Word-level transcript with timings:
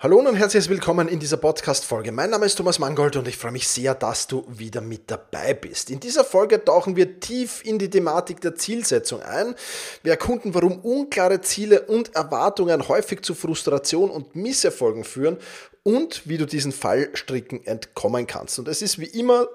Hallo 0.00 0.20
und 0.20 0.36
herzlich 0.36 0.68
willkommen 0.68 1.08
in 1.08 1.18
dieser 1.18 1.38
Podcast-Folge. 1.38 2.12
Mein 2.12 2.30
Name 2.30 2.46
ist 2.46 2.54
Thomas 2.54 2.78
Mangold 2.78 3.16
und 3.16 3.26
ich 3.26 3.36
freue 3.36 3.50
mich 3.50 3.66
sehr, 3.66 3.96
dass 3.96 4.28
du 4.28 4.44
wieder 4.46 4.80
mit 4.80 5.10
dabei 5.10 5.54
bist. 5.54 5.90
In 5.90 5.98
dieser 5.98 6.22
Folge 6.22 6.64
tauchen 6.64 6.94
wir 6.94 7.18
tief 7.18 7.64
in 7.64 7.80
die 7.80 7.90
Thematik 7.90 8.40
der 8.40 8.54
Zielsetzung 8.54 9.22
ein. 9.22 9.56
Wir 10.04 10.12
erkunden, 10.12 10.54
warum 10.54 10.78
unklare 10.82 11.40
Ziele 11.40 11.82
und 11.82 12.14
Erwartungen 12.14 12.86
häufig 12.86 13.22
zu 13.22 13.34
Frustration 13.34 14.08
und 14.08 14.36
Misserfolgen 14.36 15.02
führen 15.02 15.36
und 15.82 16.28
wie 16.28 16.38
du 16.38 16.46
diesen 16.46 16.70
Fallstricken 16.70 17.66
entkommen 17.66 18.28
kannst. 18.28 18.60
Und 18.60 18.68
es 18.68 18.82
ist 18.82 19.00
wie 19.00 19.06
immer 19.06 19.48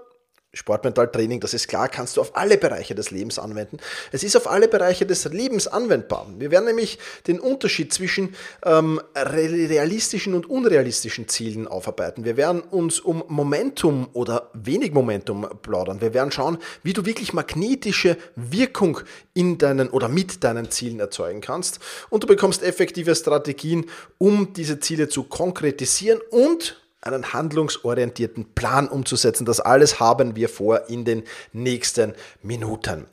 Sportmentaltraining, 0.56 1.40
das 1.40 1.56
ist 1.56 1.68
klar, 1.68 1.90
kannst 1.90 2.16
du 2.16 2.22
auf 2.22 2.38
alle 2.38 2.58
Bereiche 2.60 2.94
des 2.94 3.10
Lebens 3.10 3.40
anwenden. 3.40 3.78
Es 4.12 4.24
ist 4.24 4.36
auf 4.38 4.48
alle 4.48 4.68
Bereiche 4.68 5.08
des 5.08 5.26
Lebens 5.26 5.68
anwendbar. 5.68 6.28
Wir 6.38 6.52
werden 6.52 6.66
nämlich 6.66 7.00
den 7.26 7.40
Unterschied 7.40 7.92
zwischen 7.92 8.36
ähm, 8.64 9.02
realistischen 9.16 10.36
und 10.36 10.48
unrealistischen 10.48 11.28
Zielen 11.28 11.68
aufarbeiten. 11.68 12.24
Wir 12.24 12.38
werden 12.38 12.62
uns 12.62 13.00
um 13.00 13.24
Momentum 13.28 14.10
oder 14.14 14.52
wenig 14.54 14.94
Momentum 14.94 15.48
plaudern. 15.64 16.02
Wir 16.02 16.14
werden 16.14 16.32
schauen, 16.32 16.60
wie 16.84 16.94
du 16.94 17.04
wirklich 17.04 17.34
magnetische 17.34 18.18
Wirkung 18.36 19.00
in 19.34 19.58
deinen 19.58 19.90
oder 19.90 20.08
mit 20.08 20.44
deinen 20.44 20.70
Zielen 20.70 21.00
erzeugen 21.00 21.42
kannst. 21.42 21.80
Und 22.12 22.24
du 22.24 22.28
bekommst 22.28 22.62
effektive 22.62 23.16
Strategien, 23.16 23.88
um 24.20 24.54
diese 24.54 24.80
Ziele 24.80 25.10
zu 25.10 25.24
konkretisieren 25.24 26.20
und 26.30 26.83
einen 27.04 27.34
handlungsorientierten 27.34 28.54
Plan 28.54 28.88
umzusetzen. 28.88 29.46
Das 29.46 29.60
alles 29.60 30.00
haben 30.00 30.36
wir 30.36 30.50
vor 30.50 30.90
in 30.90 31.06
den 31.06 31.24
nächsten 31.52 32.14
Minuten. 32.42 33.08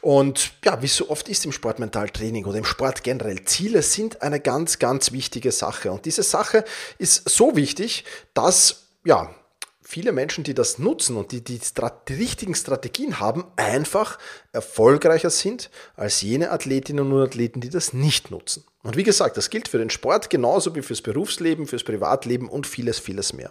Und 0.00 0.52
ja, 0.64 0.80
wie 0.80 0.86
so 0.86 1.10
oft 1.10 1.28
ist 1.28 1.44
im 1.44 1.50
Sportmentaltraining 1.50 2.44
oder 2.44 2.58
im 2.58 2.64
Sport 2.64 3.02
generell, 3.02 3.44
Ziele 3.44 3.82
sind 3.82 4.22
eine 4.22 4.38
ganz, 4.38 4.78
ganz 4.78 5.10
wichtige 5.10 5.50
Sache. 5.50 5.90
Und 5.90 6.04
diese 6.04 6.22
Sache 6.22 6.64
ist 6.98 7.28
so 7.28 7.56
wichtig, 7.56 8.04
dass 8.32 8.86
ja, 9.04 9.34
viele 9.88 10.12
Menschen, 10.12 10.44
die 10.44 10.52
das 10.52 10.78
nutzen 10.78 11.16
und 11.16 11.32
die 11.32 11.42
die, 11.42 11.58
die 12.08 12.12
richtigen 12.12 12.54
Strategien 12.54 13.20
haben, 13.20 13.46
einfach 13.56 14.18
erfolgreicher 14.52 15.30
sind 15.30 15.70
als 15.96 16.20
jene 16.20 16.50
Athletinnen 16.50 17.10
und 17.10 17.22
Athleten, 17.22 17.62
die 17.62 17.70
das 17.70 17.94
nicht 17.94 18.30
nutzen. 18.30 18.64
Und 18.82 18.98
wie 18.98 19.02
gesagt, 19.02 19.38
das 19.38 19.48
gilt 19.48 19.66
für 19.66 19.78
den 19.78 19.88
Sport 19.88 20.28
genauso 20.28 20.74
wie 20.74 20.82
fürs 20.82 21.00
Berufsleben, 21.00 21.66
fürs 21.66 21.84
Privatleben 21.84 22.50
und 22.50 22.66
vieles, 22.66 22.98
vieles 22.98 23.32
mehr. 23.32 23.50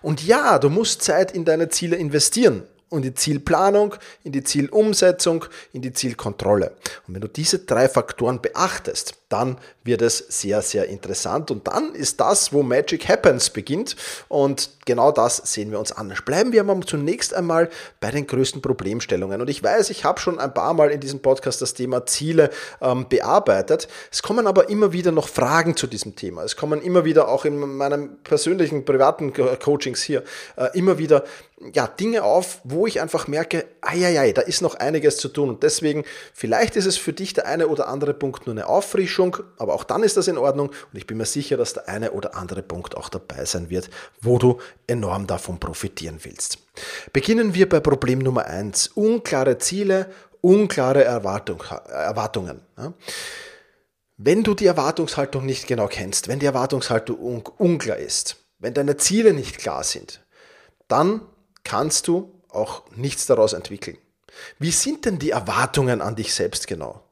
Und 0.00 0.24
ja, 0.24 0.58
du 0.58 0.70
musst 0.70 1.02
Zeit 1.02 1.32
in 1.32 1.44
deine 1.44 1.68
Ziele 1.68 1.96
investieren 1.96 2.62
in 2.90 3.02
die 3.02 3.14
Zielplanung, 3.14 3.96
in 4.22 4.32
die 4.32 4.44
Zielumsetzung, 4.44 5.46
in 5.72 5.82
die 5.82 5.92
Zielkontrolle. 5.92 6.76
Und 7.06 7.14
wenn 7.14 7.20
du 7.20 7.28
diese 7.28 7.58
drei 7.60 7.88
Faktoren 7.88 8.40
beachtest, 8.40 9.14
dann 9.34 9.58
wird 9.82 10.00
es 10.00 10.18
sehr, 10.28 10.62
sehr 10.62 10.88
interessant. 10.88 11.50
Und 11.50 11.66
dann 11.66 11.92
ist 11.92 12.20
das, 12.20 12.52
wo 12.52 12.62
Magic 12.62 13.08
Happens 13.08 13.50
beginnt. 13.50 13.96
Und 14.28 14.70
genau 14.86 15.10
das 15.10 15.38
sehen 15.38 15.72
wir 15.72 15.80
uns 15.80 15.90
an. 15.90 16.14
Bleiben 16.24 16.52
wir 16.52 16.60
aber 16.60 16.80
zunächst 16.82 17.34
einmal 17.34 17.68
bei 17.98 18.12
den 18.12 18.28
größten 18.28 18.62
Problemstellungen. 18.62 19.40
Und 19.40 19.50
ich 19.50 19.60
weiß, 19.60 19.90
ich 19.90 20.04
habe 20.04 20.20
schon 20.20 20.38
ein 20.38 20.54
paar 20.54 20.72
Mal 20.72 20.92
in 20.92 21.00
diesem 21.00 21.20
Podcast 21.20 21.60
das 21.60 21.74
Thema 21.74 22.06
Ziele 22.06 22.50
ähm, 22.80 23.06
bearbeitet. 23.08 23.88
Es 24.12 24.22
kommen 24.22 24.46
aber 24.46 24.68
immer 24.70 24.92
wieder 24.92 25.10
noch 25.10 25.26
Fragen 25.26 25.76
zu 25.76 25.88
diesem 25.88 26.14
Thema. 26.14 26.44
Es 26.44 26.54
kommen 26.54 26.80
immer 26.80 27.04
wieder 27.04 27.26
auch 27.26 27.44
in 27.44 27.58
meinen 27.58 28.22
persönlichen 28.22 28.84
privaten 28.84 29.32
Coachings 29.32 30.00
hier 30.00 30.22
äh, 30.56 30.68
immer 30.78 30.98
wieder 30.98 31.24
ja, 31.72 31.86
Dinge 31.86 32.24
auf, 32.24 32.60
wo 32.64 32.86
ich 32.86 33.00
einfach 33.00 33.28
merke, 33.28 33.64
ai, 33.80 34.32
da 34.32 34.42
ist 34.42 34.60
noch 34.60 34.74
einiges 34.74 35.16
zu 35.16 35.28
tun. 35.28 35.48
Und 35.48 35.62
deswegen, 35.62 36.04
vielleicht 36.32 36.76
ist 36.76 36.86
es 36.86 36.96
für 36.96 37.12
dich 37.12 37.32
der 37.32 37.46
eine 37.46 37.68
oder 37.68 37.88
andere 37.88 38.12
Punkt 38.12 38.46
nur 38.46 38.54
eine 38.54 38.66
Auffrischung, 38.66 39.23
aber 39.58 39.74
auch 39.74 39.84
dann 39.84 40.02
ist 40.02 40.16
das 40.16 40.28
in 40.28 40.38
Ordnung. 40.38 40.68
Und 40.68 40.98
ich 40.98 41.06
bin 41.06 41.16
mir 41.16 41.24
sicher, 41.24 41.56
dass 41.56 41.74
der 41.74 41.88
eine 41.88 42.12
oder 42.12 42.36
andere 42.36 42.62
Punkt 42.62 42.96
auch 42.96 43.08
dabei 43.08 43.44
sein 43.44 43.70
wird, 43.70 43.90
wo 44.20 44.38
du 44.38 44.58
enorm 44.86 45.26
davon 45.26 45.60
profitieren 45.60 46.18
willst. 46.22 46.58
Beginnen 47.12 47.54
wir 47.54 47.68
bei 47.68 47.80
Problem 47.80 48.18
Nummer 48.18 48.46
eins: 48.46 48.88
Unklare 48.88 49.58
Ziele, 49.58 50.10
unklare 50.40 51.04
Erwartung, 51.04 51.62
Erwartungen. 51.88 52.60
Wenn 54.16 54.42
du 54.44 54.54
die 54.54 54.66
Erwartungshaltung 54.66 55.44
nicht 55.44 55.66
genau 55.66 55.88
kennst, 55.88 56.28
wenn 56.28 56.38
die 56.38 56.46
Erwartungshaltung 56.46 57.46
unklar 57.58 57.96
ist, 57.96 58.36
wenn 58.58 58.74
deine 58.74 58.96
Ziele 58.96 59.32
nicht 59.32 59.58
klar 59.58 59.82
sind, 59.84 60.24
dann 60.88 61.22
kannst 61.64 62.08
du 62.08 62.40
auch 62.48 62.82
nichts 62.94 63.26
daraus 63.26 63.52
entwickeln. 63.52 63.98
Wie 64.58 64.70
sind 64.70 65.04
denn 65.04 65.18
die 65.18 65.30
Erwartungen 65.30 66.00
an 66.00 66.16
dich 66.16 66.34
selbst 66.34 66.66
genau? 66.66 67.03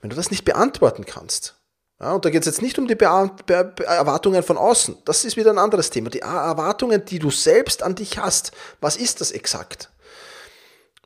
Wenn 0.00 0.10
du 0.10 0.16
das 0.16 0.30
nicht 0.30 0.44
beantworten 0.44 1.04
kannst, 1.04 1.56
ja, 2.00 2.14
und 2.14 2.24
da 2.24 2.30
geht 2.30 2.40
es 2.42 2.46
jetzt 2.46 2.62
nicht 2.62 2.78
um 2.78 2.88
die 2.88 2.94
Be 2.94 3.30
Be 3.46 3.64
Be 3.76 3.84
Erwartungen 3.84 4.42
von 4.42 4.56
außen, 4.56 4.96
das 5.04 5.24
ist 5.24 5.36
wieder 5.36 5.50
ein 5.50 5.58
anderes 5.58 5.90
Thema. 5.90 6.08
Die 6.08 6.20
Erwartungen, 6.20 7.04
die 7.04 7.18
du 7.18 7.30
selbst 7.30 7.82
an 7.82 7.94
dich 7.94 8.18
hast, 8.18 8.52
was 8.80 8.96
ist 8.96 9.20
das 9.20 9.32
exakt? 9.32 9.90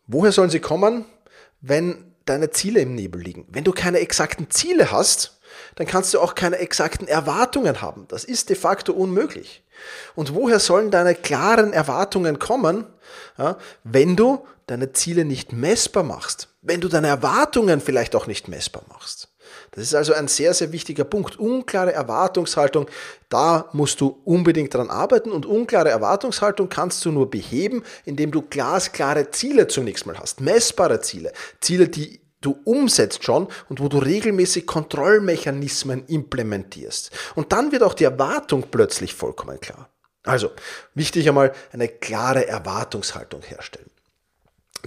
Woher 0.07 0.31
sollen 0.31 0.51
sie 0.51 0.61
kommen, 0.61 1.05
wenn 1.61 2.15
deine 2.27 2.51
Ziele 2.51 2.81
im 2.81 2.95
Nebel 2.95 3.21
liegen? 3.21 3.47
Wenn 3.51 3.65
du 3.65 3.73
keine 3.73 3.99
exakten 3.99 4.51
Ziele 4.51 4.93
hast, 4.93 5.41
dann 5.75 5.87
kannst 5.87 6.15
du 6.15 6.21
auch 6.21 6.35
keine 6.37 6.59
exakten 6.59 7.09
Erwartungen 7.09 7.83
haben. 7.83 8.07
Das 8.09 8.25
ist 8.25 8.49
de 8.49 8.57
facto 8.57 8.93
unmöglich. 8.93 9.65
Und 10.15 10.35
woher 10.35 10.61
sollen 10.61 10.91
deine 10.91 11.15
klaren 11.15 11.73
Erwartungen 11.73 12.39
kommen, 12.39 12.87
ja, 13.39 13.57
wenn 13.83 14.15
du 14.15 14.47
deine 14.67 14.93
Ziele 14.93 15.25
nicht 15.25 15.53
messbar 15.53 16.03
machst? 16.03 16.49
Wenn 16.63 16.81
du 16.81 16.89
deine 16.89 17.09
Erwartungen 17.09 17.81
vielleicht 17.81 18.15
auch 18.17 18.27
nicht 18.27 18.49
messbar 18.49 18.85
machst? 18.89 19.29
Das 19.73 19.85
ist 19.85 19.95
also 19.95 20.13
ein 20.15 20.29
sehr, 20.29 20.55
sehr 20.55 20.73
wichtiger 20.73 21.05
Punkt. 21.05 21.39
Unklare 21.39 21.93
Erwartungshaltung, 21.93 22.87
da 23.29 23.69
musst 23.73 24.01
du 24.01 24.21
unbedingt 24.25 24.73
dran 24.73 24.91
arbeiten 24.91 25.31
und 25.31 25.47
unklare 25.47 25.91
Erwartungshaltung 25.91 26.69
kannst 26.69 27.05
du 27.05 27.11
nur 27.11 27.31
beheben, 27.31 27.83
indem 28.05 28.31
du 28.31 28.43
glasklare 28.43 29.31
Ziele 29.31 29.69
zunächst 29.69 30.07
mal 30.07 30.19
hast, 30.19 30.41
messbare 30.41 31.01
Ziele, 31.01 31.33
Ziele, 31.61 31.89
die 31.89 32.21
du 32.41 32.59
umsetzt 32.65 33.25
schon 33.25 33.49
und 33.69 33.81
wo 33.81 33.89
du 33.89 33.99
regelmäßig 33.99 34.67
Kontrollmechanismen 34.67 36.07
implementierst. 36.07 37.11
Und 37.35 37.53
dann 37.53 37.73
wird 37.73 37.83
auch 37.83 37.95
die 37.95 38.05
Erwartung 38.05 38.65
plötzlich 38.71 39.15
vollkommen 39.15 39.61
klar. 39.61 39.89
Also, 40.25 40.53
wichtig 40.95 41.29
einmal 41.29 41.53
eine 41.73 41.89
klare 41.89 42.47
Erwartungshaltung 42.47 43.43
herstellen. 43.43 43.91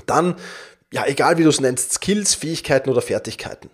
Dann, 0.05 0.35
ja, 0.91 1.05
egal 1.05 1.37
wie 1.37 1.43
du 1.43 1.49
es 1.49 1.59
nennst, 1.59 1.93
Skills, 1.93 2.35
Fähigkeiten 2.35 2.89
oder 2.89 3.01
Fertigkeiten. 3.01 3.69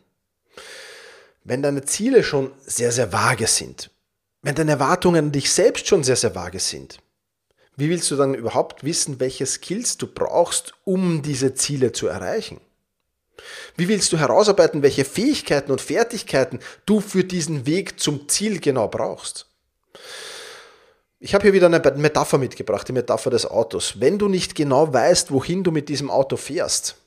Wenn 1.44 1.62
deine 1.62 1.84
Ziele 1.84 2.24
schon 2.24 2.52
sehr, 2.66 2.92
sehr 2.92 3.12
vage 3.12 3.48
sind, 3.48 3.92
wenn 4.42 4.56
deine 4.56 4.72
Erwartungen 4.72 5.26
an 5.26 5.32
dich 5.32 5.52
selbst 5.52 5.88
schon 5.88 6.04
sehr, 6.04 6.16
sehr 6.16 6.36
vage 6.36 6.60
sind, 6.60 7.00
wie 7.76 7.90
willst 7.90 8.12
du 8.12 8.16
dann 8.16 8.36
überhaupt 8.36 8.84
wissen, 8.84 9.20
welche 9.20 9.46
Skills 9.46 9.98
du 9.98 10.08
brauchst, 10.08 10.74
um 10.84 11.22
diese 11.22 11.56
Ziele 11.56 11.92
zu 11.92 12.08
erreichen? 12.08 12.62
Wie 13.76 13.88
willst 13.88 14.14
du 14.14 14.18
herausarbeiten, 14.20 14.84
welche 14.84 15.06
Fähigkeiten 15.06 15.72
und 15.72 15.82
Fertigkeiten 15.82 16.60
du 16.86 17.00
für 17.00 17.24
diesen 17.24 17.66
Weg 17.66 18.00
zum 18.00 18.30
Ziel 18.30 18.60
genau 18.60 18.88
brauchst? 18.88 19.48
Ich 21.26 21.34
habe 21.34 21.44
hier 21.44 21.54
wieder 21.54 21.68
eine 21.68 21.80
Metapher 21.96 22.38
mitgebracht, 22.38 22.86
die 22.86 22.92
Metapher 22.92 23.30
des 23.30 23.46
Autos. 23.46 24.02
Wenn 24.02 24.20
du 24.20 24.28
nicht 24.28 24.56
genau 24.56 24.92
weißt, 24.92 25.32
wohin 25.32 25.64
du 25.64 25.72
mit 25.72 25.88
diesem 25.88 26.12
Auto 26.12 26.36
fährst, 26.36 26.98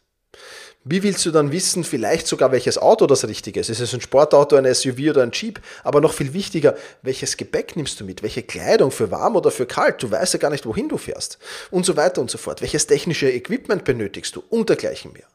wie 0.85 1.03
willst 1.03 1.27
du 1.27 1.31
dann 1.31 1.53
wissen, 1.53 1.85
vielleicht 1.85 2.27
sogar 2.27 2.51
welches 2.51 2.79
Auto 2.79 3.07
das 3.07 3.29
richtige 3.29 3.61
ist? 3.61 3.69
Ist 3.69 3.81
es 3.81 3.93
ein 3.93 4.01
Sportauto, 4.01 4.57
ein 4.57 4.75
SUV 4.75 5.11
oder 5.11 5.23
ein 5.23 5.33
Jeep? 5.33 5.61
Aber 5.85 6.01
noch 6.01 6.15
viel 6.15 6.33
wichtiger, 6.33 6.77
welches 7.03 7.37
Gepäck 7.37 7.77
nimmst 7.77 8.01
du 8.01 8.05
mit? 8.05 8.23
Welche 8.23 8.43
Kleidung 8.43 8.91
für 8.91 9.11
warm 9.11 9.37
oder 9.37 9.51
für 9.51 9.67
kalt? 9.67 10.03
Du 10.03 10.11
weißt 10.11 10.33
ja 10.33 10.39
gar 10.39 10.51
nicht, 10.51 10.65
wohin 10.65 10.89
du 10.89 10.97
fährst. 10.97 11.39
Und 11.71 11.85
so 11.85 11.99
weiter 11.99 12.23
und 12.23 12.31
so 12.31 12.39
fort. 12.39 12.63
Welches 12.63 12.87
technische 12.87 13.31
Equipment 13.31 13.85
benötigst 13.85 14.35
du? 14.35 14.43
Und 14.49 14.71
dergleichen 14.71 15.13
mehr. 15.13 15.27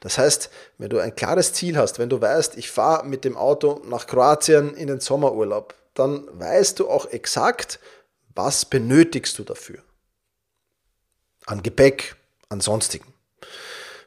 Das 0.00 0.16
heißt, 0.16 0.48
wenn 0.78 0.88
du 0.88 0.98
ein 0.98 1.14
klares 1.14 1.52
Ziel 1.52 1.76
hast, 1.76 1.98
wenn 1.98 2.08
du 2.08 2.22
weißt, 2.22 2.56
ich 2.56 2.70
fahre 2.70 3.06
mit 3.06 3.26
dem 3.26 3.36
Auto 3.36 3.82
nach 3.86 4.06
Kroatien 4.06 4.72
in 4.72 4.86
den 4.86 5.00
Sommerurlaub, 5.00 5.74
dann 5.92 6.26
weißt 6.32 6.80
du 6.80 6.88
auch 6.88 7.12
exakt, 7.12 7.78
was 8.34 8.64
benötigst 8.64 9.38
du 9.38 9.44
dafür. 9.44 9.82
An 11.46 11.62
Gepäck, 11.62 12.16
an 12.48 12.60
sonstigen. 12.60 13.12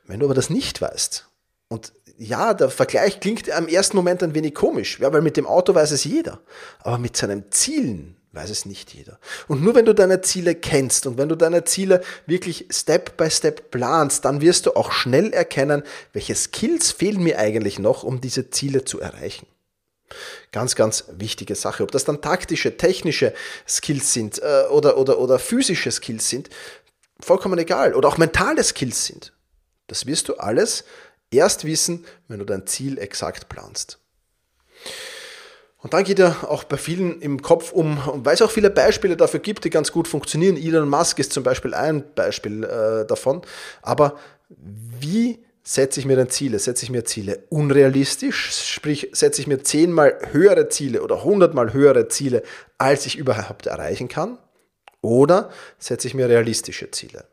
Wenn 0.06 0.19
du 0.19 0.25
aber 0.25 0.35
das 0.35 0.50
nicht 0.50 0.81
weißt, 0.81 1.27
und 1.69 1.94
ja, 2.18 2.53
der 2.53 2.69
Vergleich 2.69 3.19
klingt 3.19 3.51
am 3.51 3.68
ersten 3.68 3.97
Moment 3.97 4.24
ein 4.24 4.33
wenig 4.33 4.56
komisch, 4.56 5.00
ja, 5.00 5.12
weil 5.13 5.21
mit 5.21 5.38
dem 5.38 5.45
Auto 5.45 5.75
weiß 5.75 5.91
es 5.91 6.03
jeder, 6.03 6.39
aber 6.79 6.97
mit 6.97 7.15
seinen 7.15 7.51
Zielen 7.51 8.15
weiß 8.31 8.50
es 8.50 8.65
nicht 8.65 8.94
jeder. 8.94 9.19
Und 9.47 9.63
nur 9.63 9.75
wenn 9.75 9.85
du 9.85 9.94
deine 9.94 10.21
Ziele 10.21 10.56
kennst 10.56 11.07
und 11.07 11.18
wenn 11.18 11.30
du 11.30 11.35
deine 11.35 11.63
Ziele 11.63 12.01
wirklich 12.25 12.68
Step 12.71 13.18
by 13.18 13.30
Step 13.30 13.71
planst, 13.71 14.25
dann 14.25 14.41
wirst 14.41 14.65
du 14.65 14.75
auch 14.75 14.91
schnell 14.91 15.33
erkennen, 15.33 15.83
welche 16.13 16.35
Skills 16.35 16.91
fehlen 16.91 17.21
mir 17.21 17.39
eigentlich 17.39 17.80
noch, 17.80 18.03
um 18.03 18.21
diese 18.21 18.50
Ziele 18.50 18.85
zu 18.85 19.00
erreichen. 19.00 19.47
Ganz, 20.51 20.75
ganz 20.75 21.06
wichtige 21.12 21.56
Sache. 21.56 21.83
Ob 21.83 21.92
das 21.92 22.06
dann 22.06 22.21
taktische, 22.21 22.77
technische 22.77 23.33
Skills 23.68 24.13
sind 24.13 24.42
äh, 24.42 24.65
oder, 24.69 24.98
oder, 24.98 25.19
oder 25.19 25.39
physische 25.39 25.92
Skills 25.92 26.30
sind, 26.30 26.50
vollkommen 27.19 27.59
egal. 27.59 27.94
Oder 27.94 28.07
auch 28.09 28.18
mentale 28.18 28.63
Skills 28.63 29.06
sind. 29.06 29.33
Das 29.88 30.06
wirst 30.06 30.30
du 30.30 30.36
alles 30.36 30.83
erst 31.31 31.65
wissen, 31.65 32.06
wenn 32.27 32.39
du 32.39 32.45
dein 32.45 32.68
Ziel 32.68 32.98
exakt 32.98 33.50
planst. 33.50 34.00
Und 35.80 35.94
dann 35.94 36.04
geht 36.04 36.19
ja 36.19 36.36
auch 36.44 36.63
bei 36.63 36.77
vielen 36.77 37.21
im 37.21 37.42
Kopf 37.42 37.71
um, 37.71 37.98
und 38.07 38.25
weil 38.25 38.33
es 38.33 38.42
auch 38.42 38.51
viele 38.51 38.69
Beispiele 38.69 39.15
dafür 39.15 39.39
gibt, 39.39 39.63
die 39.63 39.69
ganz 39.69 39.92
gut 39.92 40.07
funktionieren. 40.07 40.57
Elon 40.57 40.89
Musk 40.89 41.19
ist 41.19 41.31
zum 41.31 41.44
Beispiel 41.44 41.74
ein 41.74 42.04
Beispiel 42.15 42.63
äh, 42.63 43.06
davon. 43.06 43.42
Aber 43.81 44.18
wie 44.50 45.39
setze 45.67 45.99
ich 45.99 46.05
mir 46.05 46.15
dann 46.15 46.29
Ziele? 46.29 46.59
Setze 46.59 46.85
ich 46.85 46.89
mir 46.89 47.03
Ziele 47.03 47.43
unrealistisch? 47.49 48.51
Sprich, 48.73 49.09
setze 49.11 49.41
ich 49.41 49.47
mir 49.47 49.61
zehnmal 49.63 50.17
höhere 50.31 50.69
Ziele 50.69 51.01
oder 51.01 51.25
hundertmal 51.25 51.73
höhere 51.73 52.07
Ziele, 52.07 52.41
als 52.77 53.05
ich 53.05 53.17
überhaupt 53.17 53.65
erreichen 53.65 54.07
kann? 54.07 54.37
Oder 55.01 55.51
setze 55.77 56.07
ich 56.07 56.13
mir 56.13 56.29
realistische 56.29 56.89
Ziele? 56.91 57.25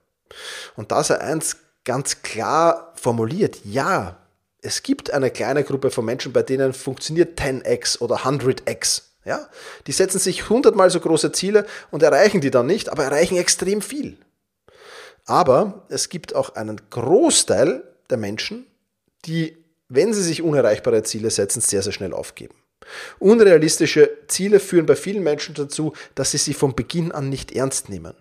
Und 0.74 0.90
da 0.90 1.04
sei 1.04 1.18
eins 1.20 1.58
ganz 1.84 2.22
klar 2.22 2.92
formuliert. 2.96 3.60
Ja, 3.64 4.18
es 4.62 4.82
gibt 4.82 5.12
eine 5.12 5.30
kleine 5.30 5.62
Gruppe 5.62 5.92
von 5.92 6.04
Menschen, 6.04 6.32
bei 6.32 6.42
denen 6.42 6.72
funktioniert 6.72 7.38
10x 7.38 8.00
oder 8.00 8.16
100x. 8.16 9.02
Ja? 9.24 9.48
Die 9.86 9.92
setzen 9.92 10.18
sich 10.18 10.48
hundertmal 10.48 10.90
so 10.90 10.98
große 10.98 11.30
Ziele 11.30 11.66
und 11.92 12.02
erreichen 12.02 12.40
die 12.40 12.50
dann 12.50 12.66
nicht, 12.66 12.88
aber 12.88 13.04
erreichen 13.04 13.36
extrem 13.36 13.80
viel. 13.80 14.16
Aber 15.24 15.86
es 15.88 16.08
gibt 16.08 16.34
auch 16.34 16.56
einen 16.56 16.80
Großteil 16.90 17.93
der 18.10 18.18
Menschen, 18.18 18.66
die, 19.24 19.56
wenn 19.88 20.12
sie 20.12 20.22
sich 20.22 20.42
unerreichbare 20.42 21.02
Ziele 21.02 21.30
setzen, 21.30 21.60
sehr, 21.60 21.82
sehr 21.82 21.92
schnell 21.92 22.12
aufgeben. 22.12 22.54
Unrealistische 23.18 24.10
Ziele 24.28 24.60
führen 24.60 24.86
bei 24.86 24.96
vielen 24.96 25.22
Menschen 25.22 25.54
dazu, 25.54 25.94
dass 26.14 26.32
sie 26.32 26.38
sie 26.38 26.54
von 26.54 26.74
Beginn 26.74 27.12
an 27.12 27.28
nicht 27.28 27.52
ernst 27.52 27.88
nehmen. 27.88 28.14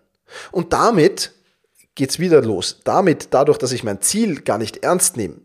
Und 0.51 0.73
damit 0.73 1.31
geht's 1.95 2.19
wieder 2.19 2.41
los. 2.41 2.79
Damit, 2.83 3.27
dadurch, 3.31 3.57
dass 3.57 3.71
ich 3.71 3.83
mein 3.83 4.01
Ziel 4.01 4.41
gar 4.41 4.57
nicht 4.57 4.83
ernst 4.83 5.17
nehme, 5.17 5.35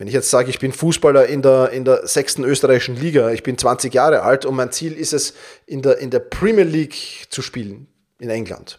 wenn 0.00 0.08
ich 0.08 0.14
jetzt 0.14 0.30
sage, 0.30 0.48
ich 0.48 0.58
bin 0.58 0.72
Fußballer 0.72 1.26
in 1.26 1.42
der, 1.42 1.70
in 1.70 1.84
der 1.84 2.06
sechsten 2.06 2.42
österreichischen 2.42 2.96
Liga, 2.96 3.32
ich 3.32 3.42
bin 3.42 3.58
20 3.58 3.92
Jahre 3.92 4.22
alt 4.22 4.46
und 4.46 4.56
mein 4.56 4.72
Ziel 4.72 4.94
ist 4.94 5.12
es, 5.12 5.34
in 5.66 5.82
der, 5.82 5.98
in 5.98 6.08
der 6.08 6.20
Premier 6.20 6.64
League 6.64 7.26
zu 7.28 7.42
spielen, 7.42 7.86
in 8.18 8.30
England. 8.30 8.78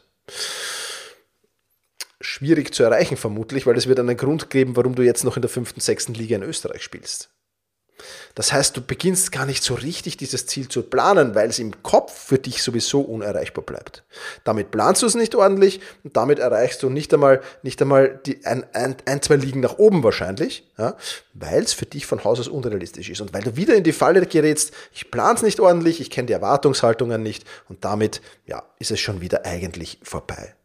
Schwierig 2.22 2.74
zu 2.74 2.84
erreichen 2.84 3.18
vermutlich, 3.18 3.66
weil 3.66 3.78
es 3.78 3.88
wird 3.88 4.00
einen 4.00 4.18
Grund 4.18 4.50
geben, 4.50 4.76
warum 4.76 4.96
du 4.96 5.04
jetzt 5.04 5.24
noch 5.24 5.36
in 5.36 5.42
der 5.42 5.50
fünften, 5.50 5.82
sechsten 5.82 6.14
Liga 6.14 6.36
in 6.36 6.44
Österreich 6.44 6.84
spielst. 6.84 7.30
Das 8.36 8.54
heißt, 8.54 8.76
du 8.76 8.82
beginnst 8.82 9.32
gar 9.32 9.46
nicht 9.46 9.64
so 9.64 9.74
richtig 9.74 10.18
dieses 10.18 10.46
Ziel 10.46 10.68
zu 10.68 10.84
planen, 10.84 11.36
weil 11.36 11.50
es 11.50 11.60
im 11.60 11.84
Kopf 11.84 12.14
für 12.14 12.38
dich 12.38 12.64
sowieso 12.64 13.02
unerreichbar 13.02 13.64
bleibt. 13.64 14.04
Damit 14.44 14.72
planst 14.72 15.02
du 15.02 15.06
es 15.06 15.16
nicht 15.16 15.36
ordentlich 15.36 15.82
und 16.04 16.16
damit 16.18 16.40
erreichst 16.40 16.84
du 16.84 16.90
nicht 16.90 17.14
einmal, 17.14 17.42
nicht 17.64 17.82
einmal 17.82 18.20
die 18.26 18.46
ein, 18.46 18.66
ein, 18.74 18.96
ein 19.06 19.22
zwei 19.22 19.36
Liegen 19.36 19.60
nach 19.60 19.78
oben 19.78 20.04
wahrscheinlich, 20.04 20.70
ja, 20.78 20.96
weil 21.34 21.64
es 21.64 21.74
für 21.74 21.86
dich 21.86 22.06
von 22.06 22.24
Haus 22.24 22.40
aus 22.40 22.48
unrealistisch 22.48 23.10
ist 23.10 23.22
und 23.22 23.34
weil 23.34 23.44
du 23.44 23.56
wieder 23.56 23.76
in 23.76 23.84
die 23.84 23.94
Falle 23.94 24.26
gerätst, 24.26 24.74
ich 24.94 25.12
plane 25.12 25.36
es 25.36 25.42
nicht 25.42 25.60
ordentlich, 25.60 26.02
ich 26.02 26.10
kenne 26.10 26.28
die 26.28 26.34
Erwartungshaltungen 26.34 27.22
nicht 27.22 27.46
und 27.70 27.84
damit 27.84 28.22
ja, 28.46 28.64
ist 28.80 28.92
es 28.92 29.00
schon 29.00 29.22
wieder 29.22 29.46
eigentlich 29.46 30.00
vorbei. 30.04 30.56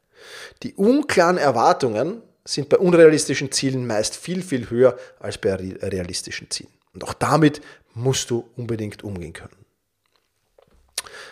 Die 0.62 0.74
unklaren 0.74 1.38
Erwartungen 1.38 2.22
sind 2.44 2.68
bei 2.68 2.78
unrealistischen 2.78 3.50
Zielen 3.52 3.86
meist 3.86 4.16
viel, 4.16 4.42
viel 4.42 4.70
höher 4.70 4.96
als 5.18 5.38
bei 5.38 5.54
realistischen 5.54 6.50
Zielen. 6.50 6.72
Und 6.94 7.04
auch 7.04 7.14
damit 7.14 7.60
musst 7.94 8.30
du 8.30 8.48
unbedingt 8.56 9.02
umgehen 9.04 9.32
können. 9.32 9.66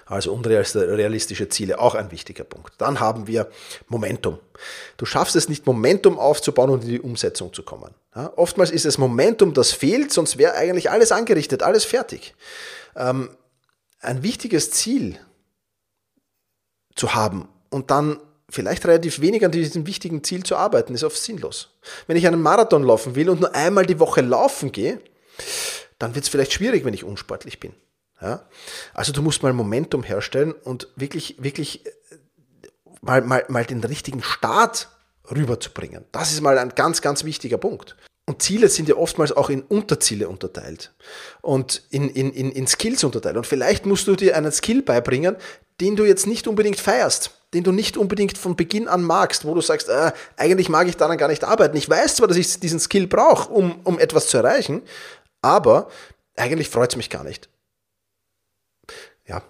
Also 0.07 0.33
unrealistische 0.33 1.49
Ziele, 1.49 1.79
auch 1.79 1.95
ein 1.95 2.11
wichtiger 2.11 2.45
Punkt. 2.45 2.75
Dann 2.79 3.01
haben 3.01 3.27
wir 3.27 3.51
Momentum. 3.89 4.39
Du 4.97 5.07
schaffst 5.07 5.35
es 5.37 5.49
nicht, 5.49 5.67
Momentum 5.67 6.19
aufzubauen 6.19 6.71
und 6.71 6.83
in 6.83 6.91
die 6.91 7.01
Umsetzung 7.01 7.53
zu 7.53 7.63
kommen. 7.63 7.95
Ja, 8.15 8.33
oftmals 8.37 8.71
ist 8.71 8.85
es 8.85 8.99
Momentum, 8.99 9.55
das 9.55 9.73
fehlt, 9.73 10.13
sonst 10.13 10.37
wäre 10.37 10.55
eigentlich 10.55 10.91
alles 10.91 11.11
angerichtet, 11.11 11.63
alles 11.63 11.85
fertig. 11.85 12.35
Ähm, 12.97 13.31
ein 14.01 14.23
wichtiges 14.23 14.71
Ziel 14.71 15.19
zu 16.95 17.15
haben 17.15 17.49
und 17.71 17.91
dann 17.91 18.21
vielleicht 18.51 18.87
relativ 18.87 19.21
wenig 19.21 19.45
an 19.45 19.53
diesem 19.53 19.87
wichtigen 19.87 20.23
Ziel 20.23 20.43
zu 20.43 20.57
arbeiten, 20.57 20.95
ist 20.95 21.05
oft 21.05 21.17
sinnlos. 21.17 21.71
Wenn 22.07 22.17
ich 22.17 22.27
einen 22.27 22.43
Marathon 22.43 22.83
laufen 22.83 23.15
will 23.15 23.31
und 23.31 23.41
nur 23.41 23.55
einmal 23.55 23.87
die 23.87 23.99
Woche 23.99 24.21
laufen 24.21 24.73
gehe, 24.73 25.01
dann 25.99 26.15
wird 26.15 26.25
es 26.25 26.29
vielleicht 26.29 26.53
schwierig, 26.53 26.85
wenn 26.85 26.95
ich 26.95 27.05
unsportlich 27.05 27.61
bin. 27.61 27.73
Ja? 28.21 28.47
Also 28.93 29.13
du 29.13 29.23
musst 29.23 29.43
mal 29.43 29.53
Momentum 29.53 30.03
herstellen 30.03 30.53
und 30.53 30.89
wirklich, 30.97 31.37
wirklich 31.39 31.87
äh, 31.87 31.91
mal, 33.01 33.23
mal, 33.23 33.45
mal 33.49 33.65
den 33.65 33.83
richtigen 33.83 34.23
Start 34.23 34.89
rüberzubringen. 35.31 36.05
Das 36.13 36.33
ist 36.33 36.41
mal 36.41 36.59
ein 36.59 36.71
ganz, 36.71 37.01
ganz 37.01 37.25
wichtiger 37.25 37.59
Punkt. 37.59 37.97
Und 38.27 38.41
Ziele 38.41 38.69
sind 38.69 38.89
ja 38.89 38.97
oftmals 38.97 39.33
auch 39.33 39.51
in 39.51 39.63
Unterziele 39.63 40.29
unterteilt 40.29 40.95
und 41.43 41.83
in, 41.91 42.09
in, 42.09 42.33
in, 42.33 42.51
in 42.53 42.67
Skills 42.67 43.05
unterteilt. 43.05 43.37
Und 43.37 43.47
vielleicht 43.47 43.85
musst 43.85 44.07
du 44.07 44.17
dir 44.17 44.37
einen 44.37 44.51
Skill 44.51 44.81
beibringen, 44.81 45.37
den 45.81 45.95
du 45.97 46.05
jetzt 46.05 46.27
nicht 46.27 46.49
unbedingt 46.49 46.81
feierst, 46.81 47.33
den 47.55 47.65
du 47.65 47.73
nicht 47.73 47.97
unbedingt 47.97 48.37
von 48.37 48.57
Beginn 48.57 48.89
an 48.89 49.03
magst, 49.03 49.45
wo 49.45 49.55
du 49.55 49.61
sagst, 49.61 49.89
äh, 49.89 50.13
eigentlich 50.37 50.69
mag 50.69 50.89
ich 50.89 50.97
daran 50.97 51.17
gar 51.17 51.29
nicht 51.29 51.45
arbeiten. 51.45 51.77
Ich 51.77 51.89
weiß 51.89 52.17
zwar, 52.17 52.29
dass 52.29 52.37
ich 52.37 52.61
diesen 52.61 52.81
Skill 52.81 53.07
brauche, 53.07 53.51
um, 53.53 53.81
um 53.85 53.99
etwas 53.99 54.27
zu 54.27 54.37
erreichen, 54.37 54.83
aber 55.41 55.89
eigentlich 56.37 56.69
freut 56.69 56.91
es 56.91 56.97
mich 56.97 57.11
gar 57.11 57.25
nicht. 57.25 57.49
Ja, 59.27 59.43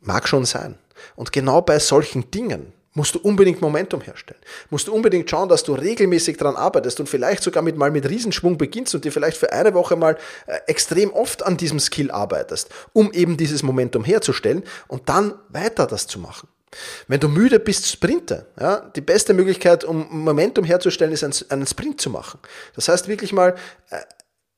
mag 0.00 0.28
schon 0.28 0.44
sein. 0.44 0.78
Und 1.16 1.32
genau 1.32 1.62
bei 1.62 1.78
solchen 1.78 2.30
Dingen 2.30 2.72
musst 2.94 3.14
du 3.14 3.20
unbedingt 3.20 3.60
Momentum 3.60 4.00
herstellen. 4.00 4.40
Musst 4.68 4.88
du 4.88 4.94
unbedingt 4.94 5.30
schauen, 5.30 5.48
dass 5.48 5.62
du 5.62 5.74
regelmäßig 5.74 6.36
daran 6.36 6.56
arbeitest 6.56 7.00
und 7.00 7.08
vielleicht 7.08 7.42
sogar 7.42 7.62
mit 7.62 7.76
mal 7.76 7.90
mit 7.90 8.08
Riesenschwung 8.08 8.58
beginnst 8.58 8.94
und 8.94 9.04
dir 9.04 9.12
vielleicht 9.12 9.36
für 9.36 9.52
eine 9.52 9.74
Woche 9.74 9.96
mal 9.96 10.18
äh, 10.46 10.58
extrem 10.66 11.12
oft 11.12 11.44
an 11.44 11.56
diesem 11.56 11.78
Skill 11.78 12.10
arbeitest, 12.10 12.70
um 12.92 13.12
eben 13.12 13.36
dieses 13.36 13.62
Momentum 13.62 14.04
herzustellen 14.04 14.64
und 14.88 15.08
dann 15.08 15.34
weiter 15.48 15.86
das 15.86 16.06
zu 16.06 16.18
machen. 16.18 16.48
Wenn 17.08 17.20
du 17.20 17.28
müde 17.28 17.58
bist, 17.58 17.88
sprinte. 17.88 18.46
Ja, 18.58 18.90
die 18.94 19.00
beste 19.00 19.34
Möglichkeit, 19.34 19.84
um 19.84 20.06
Momentum 20.10 20.64
herzustellen, 20.64 21.12
ist 21.12 21.50
einen 21.50 21.66
Sprint 21.66 22.00
zu 22.00 22.10
machen. 22.10 22.38
Das 22.74 22.88
heißt 22.88 23.08
wirklich 23.08 23.32
mal 23.32 23.56
äh, 23.90 23.98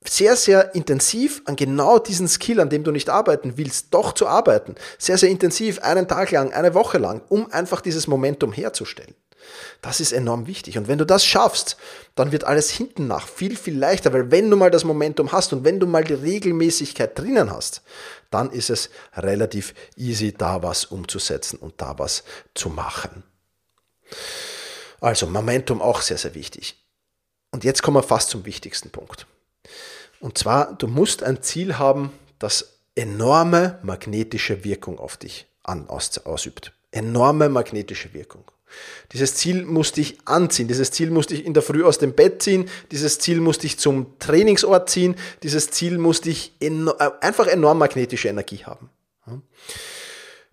sehr, 0.04 0.36
sehr 0.36 0.74
intensiv 0.74 1.42
an 1.46 1.56
genau 1.56 1.98
diesen 1.98 2.28
Skill, 2.28 2.60
an 2.60 2.68
dem 2.68 2.84
du 2.84 2.90
nicht 2.90 3.08
arbeiten 3.08 3.56
willst, 3.56 3.94
doch 3.94 4.12
zu 4.12 4.26
arbeiten. 4.26 4.74
Sehr, 4.98 5.16
sehr 5.16 5.30
intensiv, 5.30 5.80
einen 5.80 6.08
Tag 6.08 6.30
lang, 6.32 6.52
eine 6.52 6.74
Woche 6.74 6.98
lang, 6.98 7.22
um 7.28 7.50
einfach 7.52 7.80
dieses 7.80 8.06
Momentum 8.06 8.52
herzustellen. 8.52 9.14
Das 9.80 10.00
ist 10.00 10.12
enorm 10.12 10.46
wichtig. 10.46 10.78
Und 10.78 10.88
wenn 10.88 10.98
du 10.98 11.06
das 11.06 11.24
schaffst, 11.24 11.76
dann 12.14 12.32
wird 12.32 12.44
alles 12.44 12.70
hinten 12.70 13.06
nach 13.06 13.26
viel, 13.26 13.56
viel 13.56 13.76
leichter, 13.76 14.12
weil 14.12 14.30
wenn 14.30 14.50
du 14.50 14.56
mal 14.56 14.70
das 14.70 14.84
Momentum 14.84 15.32
hast 15.32 15.52
und 15.52 15.64
wenn 15.64 15.80
du 15.80 15.86
mal 15.86 16.04
die 16.04 16.14
Regelmäßigkeit 16.14 17.18
drinnen 17.18 17.50
hast, 17.50 17.82
dann 18.30 18.50
ist 18.50 18.70
es 18.70 18.90
relativ 19.16 19.74
easy, 19.96 20.32
da 20.32 20.62
was 20.62 20.84
umzusetzen 20.84 21.58
und 21.58 21.80
da 21.80 21.98
was 21.98 22.24
zu 22.54 22.68
machen. 22.68 23.22
Also 25.00 25.26
Momentum 25.26 25.82
auch 25.82 26.00
sehr, 26.00 26.18
sehr 26.18 26.34
wichtig. 26.34 26.78
Und 27.50 27.64
jetzt 27.64 27.82
kommen 27.82 27.96
wir 27.96 28.02
fast 28.02 28.30
zum 28.30 28.46
wichtigsten 28.46 28.90
Punkt. 28.90 29.26
Und 30.20 30.38
zwar, 30.38 30.74
du 30.74 30.86
musst 30.86 31.22
ein 31.22 31.42
Ziel 31.42 31.78
haben, 31.78 32.12
das 32.38 32.78
enorme 32.94 33.78
magnetische 33.82 34.64
Wirkung 34.64 34.98
auf 34.98 35.16
dich 35.16 35.46
an, 35.62 35.88
aus, 35.88 36.18
ausübt. 36.18 36.72
Enorme 36.90 37.48
magnetische 37.48 38.14
Wirkung. 38.14 38.44
Dieses 39.12 39.34
Ziel 39.34 39.64
muss 39.64 39.92
dich 39.92 40.18
anziehen, 40.24 40.68
dieses 40.68 40.90
Ziel 40.90 41.10
muss 41.10 41.26
dich 41.26 41.44
in 41.44 41.54
der 41.54 41.62
Früh 41.62 41.84
aus 41.84 41.98
dem 41.98 42.14
Bett 42.14 42.42
ziehen, 42.42 42.68
dieses 42.90 43.18
Ziel 43.18 43.40
muss 43.40 43.58
dich 43.58 43.78
zum 43.78 44.18
Trainingsort 44.18 44.88
ziehen, 44.88 45.16
dieses 45.42 45.70
Ziel 45.70 45.98
muss 45.98 46.20
dich 46.20 46.54
eno 46.60 46.92
äh, 46.98 47.10
einfach 47.20 47.46
enorm 47.46 47.78
magnetische 47.78 48.28
Energie 48.28 48.64
haben. 48.64 48.90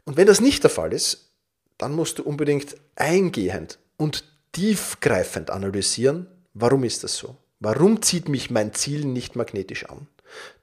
Und 0.05 0.17
wenn 0.17 0.27
das 0.27 0.41
nicht 0.41 0.63
der 0.63 0.69
Fall 0.69 0.93
ist, 0.93 1.29
dann 1.77 1.93
musst 1.93 2.19
du 2.19 2.23
unbedingt 2.23 2.75
eingehend 2.95 3.79
und 3.97 4.25
tiefgreifend 4.51 5.49
analysieren, 5.49 6.27
warum 6.53 6.83
ist 6.83 7.03
das 7.03 7.15
so? 7.15 7.37
Warum 7.59 8.01
zieht 8.01 8.29
mich 8.29 8.49
mein 8.49 8.73
Ziel 8.73 9.05
nicht 9.05 9.35
magnetisch 9.35 9.85
an? 9.85 10.07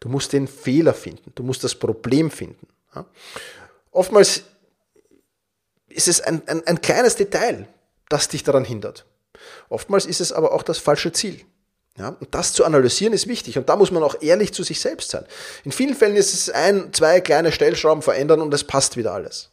Du 0.00 0.08
musst 0.08 0.32
den 0.32 0.46
Fehler 0.46 0.94
finden, 0.94 1.32
du 1.34 1.42
musst 1.42 1.64
das 1.64 1.74
Problem 1.74 2.30
finden. 2.30 2.66
Oftmals 3.90 4.44
ist 5.96 6.08
es 6.08 6.20
ein, 6.20 6.42
ein, 6.46 6.66
ein 6.66 6.80
kleines 6.80 7.16
Detail, 7.16 7.66
das 8.08 8.28
dich 8.28 8.44
daran 8.44 8.64
hindert. 8.64 9.06
Oftmals 9.68 10.06
ist 10.06 10.20
es 10.20 10.32
aber 10.32 10.52
auch 10.52 10.62
das 10.62 10.78
falsche 10.78 11.12
Ziel. 11.12 11.40
Ja, 11.98 12.10
und 12.20 12.34
das 12.34 12.52
zu 12.52 12.64
analysieren 12.66 13.14
ist 13.14 13.26
wichtig 13.26 13.56
und 13.56 13.70
da 13.70 13.76
muss 13.76 13.90
man 13.90 14.02
auch 14.02 14.20
ehrlich 14.20 14.52
zu 14.52 14.62
sich 14.62 14.80
selbst 14.80 15.10
sein. 15.10 15.24
In 15.64 15.72
vielen 15.72 15.94
Fällen 15.94 16.14
ist 16.14 16.34
es 16.34 16.50
ein, 16.50 16.92
zwei 16.92 17.22
kleine 17.22 17.52
Stellschrauben 17.52 18.02
verändern 18.02 18.42
und 18.42 18.52
es 18.52 18.64
passt 18.64 18.98
wieder 18.98 19.14
alles. 19.14 19.50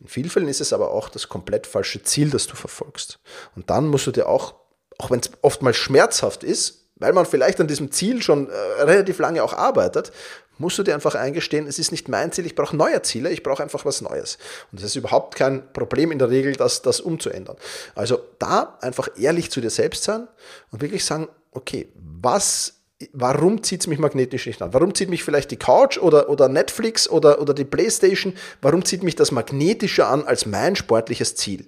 In 0.00 0.06
vielen 0.06 0.30
Fällen 0.30 0.46
ist 0.46 0.60
es 0.60 0.72
aber 0.72 0.92
auch 0.92 1.08
das 1.08 1.28
komplett 1.28 1.66
falsche 1.66 2.04
Ziel, 2.04 2.30
das 2.30 2.46
du 2.46 2.54
verfolgst. 2.54 3.18
Und 3.56 3.70
dann 3.70 3.88
musst 3.88 4.06
du 4.06 4.12
dir 4.12 4.28
auch, 4.28 4.54
auch 4.98 5.10
wenn 5.10 5.18
es 5.18 5.30
oftmals 5.42 5.76
schmerzhaft 5.76 6.44
ist, 6.44 6.87
weil 6.98 7.12
man 7.12 7.26
vielleicht 7.26 7.60
an 7.60 7.68
diesem 7.68 7.90
Ziel 7.90 8.22
schon 8.22 8.48
äh, 8.48 8.82
relativ 8.82 9.18
lange 9.18 9.42
auch 9.42 9.52
arbeitet, 9.52 10.12
musst 10.58 10.78
du 10.78 10.82
dir 10.82 10.94
einfach 10.94 11.14
eingestehen, 11.14 11.66
es 11.66 11.78
ist 11.78 11.92
nicht 11.92 12.08
mein 12.08 12.32
Ziel, 12.32 12.44
ich 12.44 12.54
brauche 12.54 12.76
neue 12.76 13.00
Ziele, 13.02 13.30
ich 13.30 13.42
brauche 13.42 13.62
einfach 13.62 13.84
was 13.84 14.00
Neues. 14.00 14.38
Und 14.72 14.78
es 14.78 14.84
ist 14.86 14.96
überhaupt 14.96 15.36
kein 15.36 15.72
Problem 15.72 16.10
in 16.10 16.18
der 16.18 16.30
Regel, 16.30 16.54
das, 16.54 16.82
das 16.82 17.00
umzuändern. 17.00 17.56
Also 17.94 18.20
da 18.38 18.76
einfach 18.80 19.08
ehrlich 19.16 19.50
zu 19.50 19.60
dir 19.60 19.70
selbst 19.70 20.04
sein 20.04 20.26
und 20.70 20.82
wirklich 20.82 21.04
sagen, 21.04 21.28
okay, 21.52 21.88
was 21.94 22.77
warum 23.12 23.62
zieht 23.62 23.80
es 23.80 23.86
mich 23.86 23.98
magnetisch 23.98 24.46
nicht 24.46 24.60
an? 24.60 24.74
Warum 24.74 24.94
zieht 24.94 25.08
mich 25.08 25.22
vielleicht 25.22 25.50
die 25.50 25.56
Couch 25.56 25.98
oder, 25.98 26.28
oder 26.28 26.48
Netflix 26.48 27.08
oder, 27.08 27.40
oder 27.40 27.54
die 27.54 27.64
Playstation? 27.64 28.34
Warum 28.60 28.84
zieht 28.84 29.02
mich 29.02 29.14
das 29.14 29.30
Magnetische 29.30 30.06
an 30.06 30.24
als 30.24 30.46
mein 30.46 30.74
sportliches 30.74 31.34
Ziel? 31.36 31.66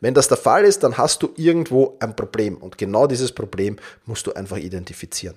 Wenn 0.00 0.14
das 0.14 0.28
der 0.28 0.36
Fall 0.36 0.64
ist, 0.64 0.82
dann 0.82 0.98
hast 0.98 1.22
du 1.22 1.30
irgendwo 1.36 1.96
ein 2.00 2.14
Problem 2.14 2.56
und 2.56 2.78
genau 2.78 3.06
dieses 3.06 3.32
Problem 3.32 3.76
musst 4.04 4.26
du 4.26 4.32
einfach 4.32 4.58
identifizieren. 4.58 5.34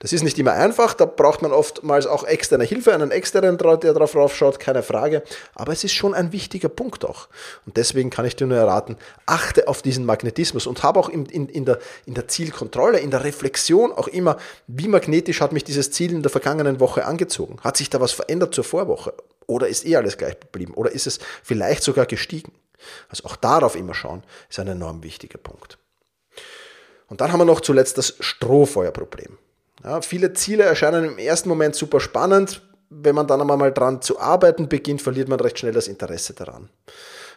Das 0.00 0.12
ist 0.12 0.24
nicht 0.24 0.36
immer 0.38 0.52
einfach, 0.52 0.94
da 0.94 1.04
braucht 1.04 1.42
man 1.42 1.52
oftmals 1.52 2.06
auch 2.06 2.24
externe 2.24 2.64
Hilfe, 2.64 2.92
einen 2.92 3.12
externen, 3.12 3.56
der 3.56 3.76
darauf 3.76 4.16
raufschaut, 4.16 4.58
keine 4.58 4.82
Frage. 4.82 5.22
Aber 5.54 5.72
es 5.72 5.84
ist 5.84 5.92
schon 5.92 6.12
ein 6.12 6.32
wichtiger 6.32 6.68
Punkt 6.68 7.04
auch. 7.04 7.28
Und 7.66 7.76
deswegen 7.76 8.10
kann 8.10 8.24
ich 8.24 8.34
dir 8.34 8.48
nur 8.48 8.58
erraten, 8.58 8.96
achte 9.26 9.68
auf 9.68 9.80
diesen 9.82 10.04
Magnetismus 10.04 10.66
und 10.66 10.82
habe 10.82 10.98
auch 10.98 11.08
in, 11.08 11.24
in, 11.26 11.48
in, 11.48 11.66
der, 11.66 11.78
in 12.04 12.14
der 12.14 12.26
Zielkontrolle, 12.26 12.98
in 12.98 13.12
der 13.12 13.22
Reflexion 13.22 13.92
auch 13.92 14.08
immer, 14.08 14.38
wie 14.66 14.88
magnetisch 14.88 15.40
hat 15.40 15.52
mich 15.52 15.62
dieses 15.62 15.92
Ziel 15.92 16.12
in 16.12 16.22
der 16.22 16.30
vergangenen 16.30 16.80
Woche 16.80 17.04
angezogen? 17.04 17.58
Hat 17.62 17.76
sich 17.76 17.90
da 17.90 18.00
was 18.00 18.10
verändert 18.10 18.52
zur 18.54 18.64
Vorwoche? 18.64 19.14
Oder 19.46 19.68
ist 19.68 19.86
eh 19.86 19.94
alles 19.94 20.18
gleich 20.18 20.38
geblieben? 20.40 20.74
Oder 20.74 20.90
ist 20.90 21.06
es 21.06 21.20
vielleicht 21.44 21.84
sogar 21.84 22.06
gestiegen? 22.06 22.52
Also 23.08 23.24
auch 23.24 23.36
darauf 23.36 23.76
immer 23.76 23.94
schauen, 23.94 24.24
ist 24.48 24.58
ein 24.58 24.66
enorm 24.66 25.04
wichtiger 25.04 25.38
Punkt. 25.38 25.78
Und 27.06 27.20
dann 27.20 27.32
haben 27.32 27.40
wir 27.40 27.44
noch 27.44 27.60
zuletzt 27.60 27.98
das 27.98 28.16
Strohfeuerproblem. 28.18 29.38
Ja, 29.82 30.02
viele 30.02 30.32
Ziele 30.34 30.64
erscheinen 30.64 31.04
im 31.04 31.18
ersten 31.18 31.48
Moment 31.48 31.74
super 31.74 32.00
spannend. 32.00 32.62
Wenn 32.90 33.14
man 33.14 33.26
dann 33.26 33.40
einmal 33.40 33.56
mal 33.56 33.72
dran 33.72 34.02
zu 34.02 34.18
arbeiten 34.18 34.68
beginnt, 34.68 35.00
verliert 35.00 35.28
man 35.28 35.40
recht 35.40 35.58
schnell 35.58 35.72
das 35.72 35.88
Interesse 35.88 36.34
daran. 36.34 36.68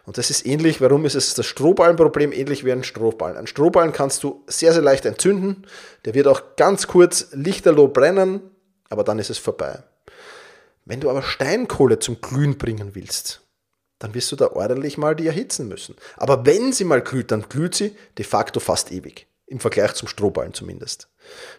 Und 0.06 0.18
das 0.18 0.30
ist 0.30 0.46
ähnlich, 0.46 0.82
warum 0.82 1.06
ist 1.06 1.16
es 1.16 1.34
das 1.34 1.46
Strohballenproblem 1.46 2.34
ähnlich 2.34 2.66
wie 2.66 2.72
ein 2.72 2.84
Strohballen. 2.84 3.38
Ein 3.38 3.48
Strohballen 3.48 3.94
kannst 3.94 4.24
du 4.24 4.44
sehr, 4.48 4.74
sehr 4.74 4.82
leicht 4.82 5.06
entzünden. 5.06 5.66
Der 6.04 6.14
wird 6.14 6.28
auch 6.28 6.56
ganz 6.58 6.88
kurz 6.88 7.28
lichterloh 7.32 7.88
brennen, 7.88 8.42
aber 8.90 9.04
dann 9.04 9.20
ist 9.20 9.30
es 9.30 9.38
vorbei. 9.38 9.82
Wenn 10.86 11.00
du 11.00 11.10
aber 11.10 11.22
Steinkohle 11.22 12.00
zum 12.00 12.20
Glühen 12.20 12.58
bringen 12.58 12.96
willst, 12.96 13.42
dann 14.00 14.14
wirst 14.14 14.32
du 14.34 14.36
da 14.36 14.52
ordentlich 14.52 14.98
mal 14.98 15.16
die 15.16 15.28
erhitzen 15.28 15.70
müssen. 15.70 15.96
Aber 16.18 16.46
wenn 16.46 16.74
sie 16.74 16.84
mal 16.84 17.02
glüht, 17.02 17.32
dann 17.32 17.48
glüht 17.48 17.76
sie 17.76 17.96
de 18.18 18.26
facto 18.26 18.60
fast 18.60 18.92
ewig. 18.92 19.28
Im 19.54 19.60
Vergleich 19.60 19.94
zum 19.94 20.08
Strohballen 20.08 20.56
zumindest. 20.56 21.10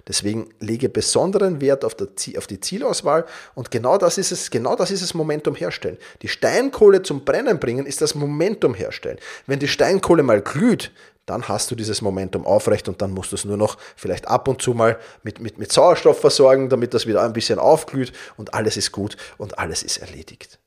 Deswegen 0.08 0.52
lege 0.58 0.88
besonderen 0.88 1.60
Wert 1.60 1.84
auf, 1.84 1.94
auf, 2.36 2.46
die 2.48 2.58
Zielauswahl 2.58 3.24
und 3.54 3.70
genau 3.70 3.98
das 3.98 4.18
ist 4.18 4.32
es, 4.32 4.50
genau 4.50 4.74
das 4.74 4.90
ist 4.90 5.00
es 5.00 5.14
Momentum 5.14 5.54
herstellen. 5.54 5.96
Die 6.20 6.26
Steinkohle 6.26 7.04
zum 7.04 7.24
Brennen 7.24 7.60
bringen 7.60 7.86
ist 7.86 8.00
das 8.00 8.16
Momentum 8.16 8.74
herstellen. 8.74 9.18
Wenn 9.46 9.60
die 9.60 9.68
Steinkohle 9.68 10.24
mal 10.24 10.42
glüht, 10.42 10.90
dann 11.24 11.46
hast 11.46 11.70
du 11.70 11.76
dieses 11.76 12.02
Momentum 12.02 12.44
aufrecht 12.44 12.88
und 12.88 13.00
dann 13.00 13.12
musst 13.12 13.30
du 13.30 13.36
es 13.36 13.44
nur 13.44 13.56
noch 13.56 13.78
vielleicht 13.94 14.26
ab 14.26 14.48
und 14.48 14.60
zu 14.60 14.74
mal 14.74 14.98
mit, 15.22 15.38
mit, 15.38 15.56
mit 15.56 15.70
Sauerstoff 15.70 16.20
versorgen, 16.20 16.70
damit 16.70 16.94
das 16.94 17.06
wieder 17.06 17.22
ein 17.22 17.32
bisschen 17.32 17.60
aufglüht 17.60 18.12
und 18.36 18.54
alles 18.54 18.76
ist 18.76 18.90
gut 18.90 19.16
und 19.38 19.56
alles 19.56 19.84
ist 19.84 19.98
erledigt. 19.98 20.58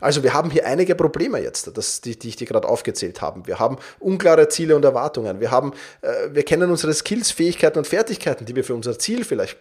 Also 0.00 0.22
wir 0.22 0.34
haben 0.34 0.50
hier 0.50 0.66
einige 0.66 0.94
Probleme 0.94 1.40
jetzt, 1.40 1.76
das, 1.76 2.00
die, 2.00 2.18
die 2.18 2.28
ich 2.28 2.36
dir 2.36 2.46
gerade 2.46 2.68
aufgezählt 2.68 3.20
habe. 3.20 3.46
Wir 3.46 3.58
haben 3.58 3.76
unklare 3.98 4.48
Ziele 4.48 4.76
und 4.76 4.84
Erwartungen. 4.84 5.40
Wir, 5.40 5.50
haben, 5.50 5.72
äh, 6.02 6.28
wir 6.32 6.42
kennen 6.42 6.70
unsere 6.70 6.92
Skills, 6.94 7.30
Fähigkeiten 7.30 7.78
und 7.78 7.86
Fertigkeiten, 7.86 8.46
die 8.46 8.54
wir 8.56 8.64
für 8.64 8.74
unser 8.74 8.98
Ziel 8.98 9.24
vielleicht 9.24 9.58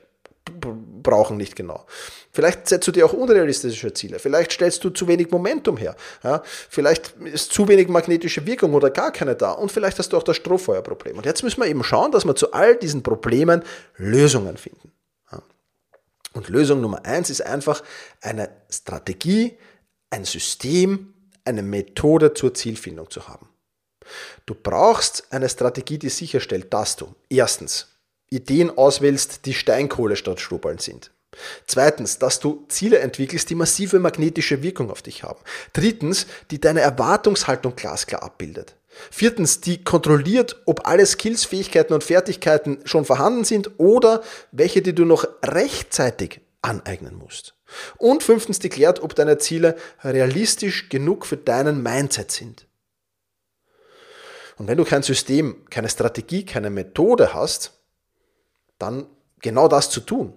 brauchen 0.61 1.37
nicht 1.37 1.55
genau. 1.55 1.85
Vielleicht 2.31 2.67
setzt 2.67 2.87
du 2.87 2.91
dir 2.91 3.05
auch 3.05 3.13
unrealistische 3.13 3.93
Ziele. 3.93 4.19
Vielleicht 4.19 4.51
stellst 4.51 4.83
du 4.83 4.89
zu 4.89 5.07
wenig 5.07 5.31
Momentum 5.31 5.77
her. 5.77 5.95
Ja? 6.23 6.41
Vielleicht 6.45 7.15
ist 7.23 7.51
zu 7.51 7.67
wenig 7.67 7.87
magnetische 7.87 8.45
Wirkung 8.45 8.73
oder 8.73 8.89
gar 8.89 9.11
keine 9.11 9.35
da. 9.35 9.51
Und 9.51 9.71
vielleicht 9.71 9.97
hast 9.99 10.13
du 10.13 10.17
auch 10.17 10.23
das 10.23 10.35
Strohfeuerproblem. 10.37 11.17
Und 11.17 11.25
jetzt 11.25 11.43
müssen 11.43 11.61
wir 11.61 11.67
eben 11.67 11.83
schauen, 11.83 12.11
dass 12.11 12.25
wir 12.25 12.35
zu 12.35 12.53
all 12.53 12.75
diesen 12.75 13.03
Problemen 13.03 13.63
Lösungen 13.97 14.57
finden. 14.57 14.91
Ja? 15.31 15.41
Und 16.33 16.49
Lösung 16.49 16.81
Nummer 16.81 17.05
eins 17.05 17.29
ist 17.29 17.41
einfach 17.41 17.83
eine 18.21 18.49
Strategie, 18.69 19.57
ein 20.09 20.25
System, 20.25 21.13
eine 21.43 21.63
Methode 21.63 22.33
zur 22.33 22.53
Zielfindung 22.53 23.09
zu 23.09 23.27
haben. 23.27 23.49
Du 24.45 24.55
brauchst 24.55 25.31
eine 25.31 25.49
Strategie, 25.49 25.97
die 25.97 26.09
sicherstellt, 26.09 26.73
dass 26.73 26.95
du 26.95 27.15
erstens 27.29 27.87
Ideen 28.29 28.75
auswählst, 28.75 29.45
die 29.45 29.53
Steinkohle 29.53 30.15
statt 30.15 30.39
Strohballen 30.39 30.79
sind. 30.79 31.11
Zweitens, 31.67 32.17
dass 32.17 32.39
du 32.39 32.65
Ziele 32.69 32.99
entwickelst, 32.99 33.49
die 33.49 33.55
massive 33.55 33.99
magnetische 33.99 34.63
Wirkung 34.63 34.89
auf 34.89 35.01
dich 35.01 35.23
haben. 35.23 35.39
Drittens, 35.73 36.27
die 36.51 36.61
deine 36.61 36.81
Erwartungshaltung 36.81 37.75
glasklar 37.75 38.23
abbildet. 38.23 38.75
Viertens, 39.11 39.59
die 39.59 39.83
kontrolliert, 39.83 40.61
ob 40.65 40.87
alle 40.87 41.05
Skills, 41.05 41.43
Fähigkeiten 41.43 41.93
und 41.93 42.03
Fertigkeiten 42.03 42.79
schon 42.85 43.03
vorhanden 43.03 43.43
sind 43.43 43.71
oder 43.77 44.23
welche, 44.51 44.81
die 44.81 44.95
du 44.95 45.03
noch 45.03 45.27
rechtzeitig 45.43 46.39
aneignen 46.61 47.15
musst. 47.15 47.54
Und 47.97 48.23
fünftens, 48.23 48.59
die 48.59 48.69
klärt, 48.69 49.01
ob 49.01 49.15
deine 49.15 49.37
Ziele 49.37 49.75
realistisch 50.03 50.89
genug 50.89 51.25
für 51.25 51.37
deinen 51.37 51.81
Mindset 51.81 52.31
sind. 52.31 52.67
Und 54.57 54.67
wenn 54.67 54.77
du 54.77 54.85
kein 54.85 55.03
System, 55.03 55.65
keine 55.69 55.89
Strategie, 55.89 56.45
keine 56.45 56.69
Methode 56.69 57.33
hast, 57.33 57.73
dann 58.79 59.07
genau 59.41 59.67
das 59.67 59.89
zu 59.89 59.99
tun, 59.99 60.33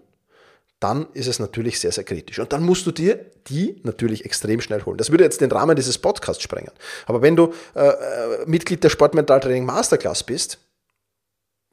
dann 0.80 1.08
ist 1.12 1.26
es 1.26 1.38
natürlich 1.38 1.80
sehr, 1.80 1.92
sehr 1.92 2.04
kritisch. 2.04 2.38
Und 2.38 2.52
dann 2.52 2.62
musst 2.62 2.86
du 2.86 2.92
dir 2.92 3.26
die 3.48 3.80
natürlich 3.82 4.24
extrem 4.24 4.60
schnell 4.60 4.84
holen. 4.84 4.98
Das 4.98 5.10
würde 5.10 5.24
jetzt 5.24 5.40
den 5.40 5.50
Rahmen 5.50 5.74
dieses 5.74 5.98
Podcasts 5.98 6.42
sprengen. 6.42 6.70
Aber 7.06 7.22
wenn 7.22 7.34
du 7.34 7.52
äh, 7.74 7.88
äh 7.88 8.46
Mitglied 8.46 8.84
der 8.84 8.90
Sportmentaltraining 8.90 9.64
Masterclass 9.64 10.22
bist, 10.22 10.58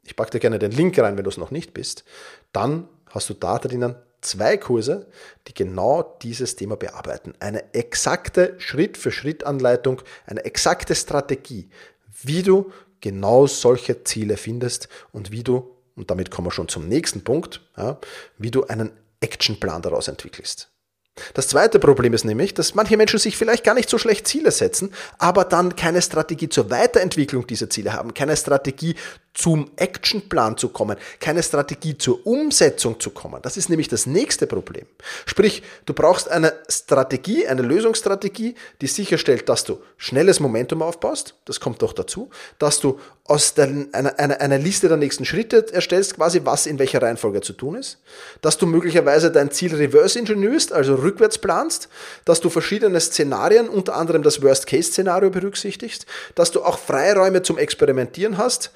ich 0.02 0.16
packe 0.16 0.30
dir 0.30 0.40
gerne 0.40 0.58
den 0.58 0.72
Link 0.72 0.98
rein, 0.98 1.16
wenn 1.16 1.24
du 1.24 1.30
es 1.30 1.36
noch 1.36 1.50
nicht 1.50 1.74
bist, 1.74 2.04
dann 2.52 2.88
hast 3.10 3.28
du 3.28 3.34
da 3.34 3.58
drinnen 3.58 3.96
zwei 4.26 4.56
Kurse, 4.56 5.06
die 5.48 5.54
genau 5.54 6.16
dieses 6.22 6.56
Thema 6.56 6.76
bearbeiten. 6.76 7.34
Eine 7.40 7.74
exakte 7.74 8.54
Schritt-für-Schritt-Anleitung, 8.58 10.02
eine 10.26 10.44
exakte 10.44 10.94
Strategie, 10.94 11.70
wie 12.22 12.42
du 12.42 12.72
genau 13.00 13.46
solche 13.46 14.04
Ziele 14.04 14.36
findest 14.36 14.88
und 15.12 15.30
wie 15.30 15.42
du, 15.42 15.76
und 15.94 16.10
damit 16.10 16.30
kommen 16.30 16.48
wir 16.48 16.52
schon 16.52 16.68
zum 16.68 16.88
nächsten 16.88 17.22
Punkt, 17.24 17.62
ja, 17.76 17.98
wie 18.38 18.50
du 18.50 18.64
einen 18.64 18.92
Actionplan 19.20 19.82
daraus 19.82 20.08
entwickelst. 20.08 20.70
Das 21.32 21.48
zweite 21.48 21.78
Problem 21.78 22.12
ist 22.12 22.24
nämlich, 22.24 22.52
dass 22.52 22.74
manche 22.74 22.96
Menschen 22.96 23.18
sich 23.18 23.36
vielleicht 23.36 23.64
gar 23.64 23.74
nicht 23.74 23.88
so 23.88 23.96
schlecht 23.96 24.28
Ziele 24.28 24.50
setzen, 24.50 24.92
aber 25.18 25.44
dann 25.44 25.74
keine 25.74 26.02
Strategie 26.02 26.48
zur 26.48 26.70
Weiterentwicklung 26.70 27.46
dieser 27.46 27.70
Ziele 27.70 27.94
haben, 27.94 28.12
keine 28.12 28.36
Strategie 28.36 28.94
zum 29.32 29.70
Actionplan 29.76 30.56
zu 30.56 30.68
kommen, 30.70 30.96
keine 31.20 31.42
Strategie 31.42 31.96
zur 31.96 32.26
Umsetzung 32.26 33.00
zu 33.00 33.10
kommen. 33.10 33.40
Das 33.42 33.56
ist 33.56 33.68
nämlich 33.68 33.88
das 33.88 34.06
nächste 34.06 34.46
Problem. 34.46 34.86
Sprich, 35.24 35.62
du 35.86 35.94
brauchst 35.94 36.30
eine 36.30 36.54
Strategie, 36.68 37.46
eine 37.46 37.62
Lösungsstrategie, 37.62 38.54
die 38.80 38.86
sicherstellt, 38.86 39.48
dass 39.48 39.64
du 39.64 39.78
schnelles 39.96 40.40
Momentum 40.40 40.82
aufbaust, 40.82 41.34
das 41.44 41.60
kommt 41.60 41.80
doch 41.82 41.92
dazu, 41.92 42.30
dass 42.58 42.80
du 42.80 42.98
aus 43.28 43.54
der, 43.54 43.68
einer, 43.92 44.18
einer, 44.18 44.40
einer 44.40 44.58
Liste 44.58 44.88
der 44.88 44.96
nächsten 44.96 45.24
Schritte 45.24 45.72
erstellst, 45.72 46.16
quasi 46.16 46.42
was 46.44 46.66
in 46.66 46.78
welcher 46.78 47.02
Reihenfolge 47.02 47.40
zu 47.40 47.52
tun 47.52 47.76
ist, 47.76 47.98
dass 48.40 48.56
du 48.58 48.66
möglicherweise 48.66 49.30
dein 49.30 49.50
Ziel 49.50 49.74
reverse 49.74 50.18
engineerst, 50.18 50.72
also 50.72 50.94
rückwärts 50.94 51.38
planst, 51.38 51.88
dass 52.24 52.40
du 52.40 52.50
verschiedene 52.50 53.00
Szenarien, 53.00 53.68
unter 53.68 53.96
anderem 53.96 54.22
das 54.22 54.42
Worst-Case-Szenario 54.42 55.30
berücksichtigst, 55.30 56.06
dass 56.34 56.50
du 56.50 56.62
auch 56.62 56.78
Freiräume 56.78 57.42
zum 57.42 57.58
Experimentieren 57.58 58.38
hast. 58.38 58.70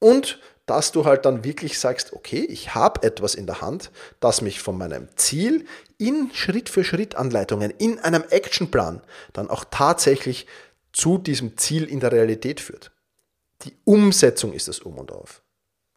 Und 0.00 0.38
dass 0.66 0.92
du 0.92 1.04
halt 1.04 1.26
dann 1.26 1.44
wirklich 1.44 1.78
sagst, 1.78 2.14
okay, 2.14 2.40
ich 2.48 2.74
habe 2.74 3.02
etwas 3.02 3.34
in 3.34 3.46
der 3.46 3.60
Hand, 3.60 3.90
das 4.20 4.40
mich 4.40 4.60
von 4.60 4.78
meinem 4.78 5.08
Ziel 5.16 5.66
in 5.98 6.30
Schritt-für-Schritt-Anleitungen, 6.32 7.70
in 7.70 7.98
einem 7.98 8.24
Actionplan 8.30 9.02
dann 9.34 9.50
auch 9.50 9.64
tatsächlich 9.70 10.46
zu 10.92 11.18
diesem 11.18 11.58
Ziel 11.58 11.84
in 11.84 12.00
der 12.00 12.12
Realität 12.12 12.60
führt. 12.60 12.93
Die 13.62 13.76
Umsetzung 13.84 14.52
ist 14.52 14.68
das 14.68 14.80
Um 14.80 14.98
und 14.98 15.12
Auf. 15.12 15.42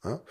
Ja? 0.04 0.22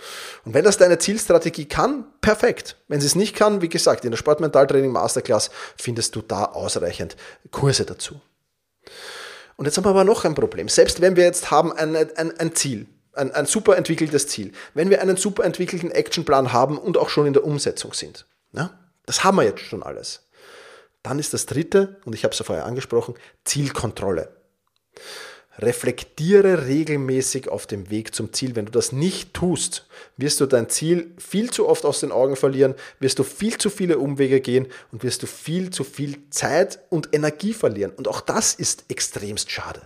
Und 0.44 0.54
wenn 0.54 0.64
das 0.64 0.78
deine 0.78 0.98
Zielstrategie 0.98 1.66
kann, 1.66 2.04
perfekt. 2.20 2.76
Wenn 2.88 3.00
sie 3.00 3.06
es 3.06 3.14
nicht 3.14 3.34
kann, 3.34 3.62
wie 3.62 3.68
gesagt, 3.68 4.04
in 4.04 4.10
der 4.10 4.18
Sportmentaltraining 4.18 4.92
Masterclass 4.92 5.50
findest 5.76 6.14
du 6.16 6.22
da 6.22 6.46
ausreichend 6.46 7.16
Kurse 7.50 7.84
dazu. 7.84 8.20
Und 9.56 9.64
jetzt 9.64 9.76
haben 9.76 9.84
wir 9.84 9.90
aber 9.90 10.04
noch 10.04 10.24
ein 10.24 10.34
Problem. 10.34 10.68
Selbst 10.68 11.00
wenn 11.00 11.16
wir 11.16 11.24
jetzt 11.24 11.50
haben 11.50 11.72
ein, 11.72 11.96
ein, 11.96 12.38
ein 12.38 12.54
Ziel, 12.54 12.86
ein, 13.14 13.32
ein 13.32 13.46
super 13.46 13.76
entwickeltes 13.76 14.28
Ziel, 14.28 14.52
wenn 14.74 14.90
wir 14.90 15.00
einen 15.00 15.16
super 15.16 15.44
entwickelten 15.44 15.90
Actionplan 15.90 16.52
haben 16.52 16.78
und 16.78 16.98
auch 16.98 17.08
schon 17.08 17.26
in 17.26 17.32
der 17.32 17.44
Umsetzung 17.44 17.94
sind, 17.94 18.26
ja, 18.52 18.78
das 19.06 19.24
haben 19.24 19.36
wir 19.36 19.44
jetzt 19.44 19.60
schon 19.60 19.82
alles, 19.82 20.28
dann 21.02 21.18
ist 21.18 21.32
das 21.32 21.46
dritte, 21.46 22.00
und 22.04 22.14
ich 22.14 22.24
habe 22.24 22.32
es 22.32 22.38
ja 22.38 22.44
vorher 22.44 22.66
angesprochen, 22.66 23.14
Zielkontrolle. 23.44 24.36
Reflektiere 25.58 26.66
regelmäßig 26.66 27.48
auf 27.48 27.66
dem 27.66 27.90
Weg 27.90 28.14
zum 28.14 28.32
Ziel. 28.32 28.56
Wenn 28.56 28.66
du 28.66 28.72
das 28.72 28.92
nicht 28.92 29.32
tust, 29.34 29.86
wirst 30.16 30.40
du 30.40 30.46
dein 30.46 30.68
Ziel 30.68 31.12
viel 31.18 31.50
zu 31.50 31.68
oft 31.68 31.84
aus 31.84 32.00
den 32.00 32.12
Augen 32.12 32.36
verlieren, 32.36 32.74
wirst 33.00 33.18
du 33.18 33.24
viel 33.24 33.56
zu 33.58 33.70
viele 33.70 33.98
Umwege 33.98 34.40
gehen 34.40 34.66
und 34.92 35.02
wirst 35.02 35.22
du 35.22 35.26
viel 35.26 35.70
zu 35.70 35.84
viel 35.84 36.18
Zeit 36.30 36.80
und 36.90 37.14
Energie 37.14 37.54
verlieren. 37.54 37.92
Und 37.92 38.08
auch 38.08 38.20
das 38.20 38.54
ist 38.54 38.84
extremst 38.88 39.50
schade. 39.50 39.82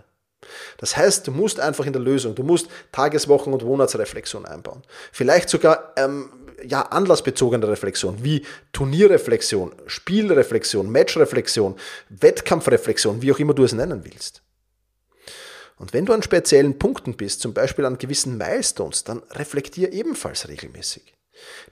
Das 0.78 0.96
heißt, 0.96 1.26
du 1.26 1.30
musst 1.30 1.60
einfach 1.60 1.86
in 1.86 1.92
der 1.92 2.02
Lösung, 2.02 2.34
du 2.34 2.42
musst 2.42 2.68
Tageswochen- 2.92 3.52
und 3.52 3.64
Monatsreflexion 3.64 4.46
einbauen. 4.46 4.82
Vielleicht 5.12 5.48
sogar 5.48 5.92
ähm, 5.96 6.30
ja, 6.64 6.82
anlassbezogene 6.82 7.68
Reflexion, 7.68 8.24
wie 8.24 8.44
Turnierreflexion, 8.72 9.72
Spielreflexion, 9.86 10.90
Matchreflexion, 10.90 11.76
Wettkampfreflexion, 12.08 13.22
wie 13.22 13.32
auch 13.32 13.38
immer 13.38 13.54
du 13.54 13.64
es 13.64 13.72
nennen 13.72 14.04
willst. 14.04 14.42
Und 15.80 15.94
wenn 15.94 16.04
du 16.04 16.12
an 16.12 16.22
speziellen 16.22 16.78
Punkten 16.78 17.16
bist, 17.16 17.40
zum 17.40 17.54
Beispiel 17.54 17.86
an 17.86 17.96
gewissen 17.96 18.36
Milestones, 18.36 19.02
dann 19.02 19.22
reflektier 19.30 19.94
ebenfalls 19.94 20.46
regelmäßig. 20.46 21.14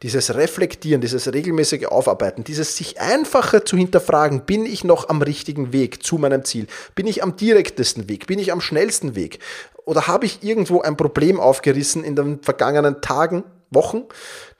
Dieses 0.00 0.34
Reflektieren, 0.34 1.02
dieses 1.02 1.30
regelmäßige 1.30 1.84
Aufarbeiten, 1.84 2.42
dieses 2.42 2.74
sich 2.74 2.98
einfacher 3.02 3.66
zu 3.66 3.76
hinterfragen, 3.76 4.46
bin 4.46 4.64
ich 4.64 4.82
noch 4.82 5.10
am 5.10 5.20
richtigen 5.20 5.74
Weg 5.74 6.02
zu 6.02 6.16
meinem 6.16 6.42
Ziel? 6.46 6.68
Bin 6.94 7.06
ich 7.06 7.22
am 7.22 7.36
direktesten 7.36 8.08
Weg? 8.08 8.26
Bin 8.26 8.38
ich 8.38 8.50
am 8.50 8.62
schnellsten 8.62 9.14
Weg? 9.14 9.40
Oder 9.84 10.06
habe 10.06 10.24
ich 10.24 10.42
irgendwo 10.42 10.80
ein 10.80 10.96
Problem 10.96 11.38
aufgerissen 11.38 12.02
in 12.02 12.16
den 12.16 12.42
vergangenen 12.42 13.02
Tagen, 13.02 13.44
Wochen, 13.70 14.04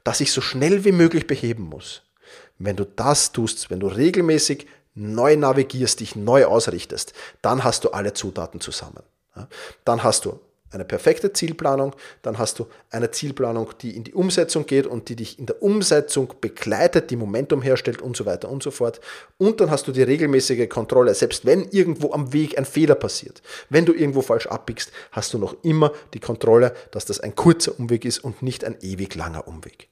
das 0.05 0.21
ich 0.21 0.31
so 0.31 0.43
schnell 0.43 0.85
wie 0.85 0.93
möglich 0.93 1.27
beheben 1.27 1.63
muss? 1.63 2.03
Wenn 2.59 2.77
du 2.77 2.85
das 2.85 3.33
tust, 3.33 3.71
wenn 3.71 3.81
du 3.81 3.87
regelmäßig 3.87 4.67
neu 4.95 5.37
navigierst, 5.37 6.01
dich 6.01 6.17
neu 6.17 6.45
ausrichtest, 6.45 7.15
dann 7.41 7.65
hast 7.65 7.85
du 7.85 7.93
alle 7.93 8.13
Zutaten 8.13 8.61
zusammen. 8.61 9.03
Dann 9.85 10.03
hast 10.03 10.25
du 10.25 10.41
eine 10.71 10.85
perfekte 10.85 11.33
Zielplanung, 11.33 11.95
dann 12.23 12.39
hast 12.39 12.59
du 12.59 12.67
eine 12.91 13.11
Zielplanung, 13.11 13.71
die 13.81 13.97
in 13.97 14.05
die 14.05 14.13
Umsetzung 14.13 14.67
geht 14.67 14.87
und 14.87 15.09
die 15.09 15.17
dich 15.17 15.39
in 15.39 15.47
der 15.47 15.63
Umsetzung 15.63 16.35
begleitet, 16.41 17.11
die 17.11 17.17
Momentum 17.17 17.63
herstellt 17.63 18.03
und 18.03 18.17
so 18.17 18.27
weiter 18.27 18.51
und 18.51 18.63
so 18.63 18.71
fort. 18.71 19.01
Und 19.39 19.61
dann 19.61 19.71
hast 19.71 19.89
du 19.89 19.93
die 19.93 20.03
regelmäßige 20.03 20.69
Kontrolle, 20.69 21.15
selbst 21.15 21.47
wenn 21.47 21.69
irgendwo 21.71 22.13
am 22.13 22.33
Weg 22.33 22.59
ein 22.59 22.67
Fehler 22.67 22.97
passiert. 22.97 23.43
Wenn 23.71 23.87
du 23.87 23.95
irgendwo 23.95 24.21
falsch 24.21 24.47
abbiegst, 24.47 24.93
hast 25.13 25.33
du 25.33 25.39
noch 25.39 25.57
immer 25.63 25.93
die 26.13 26.21
Kontrolle, 26.21 26.75
dass 26.91 27.07
das 27.07 27.21
ein 27.21 27.35
kurzer 27.35 27.79
Umweg 27.79 28.05
ist 28.05 28.19
und 28.19 28.43
nicht 28.43 28.65
ein 28.65 28.77
ewig 28.83 29.15
langer 29.15 29.49
Umweg. 29.49 29.89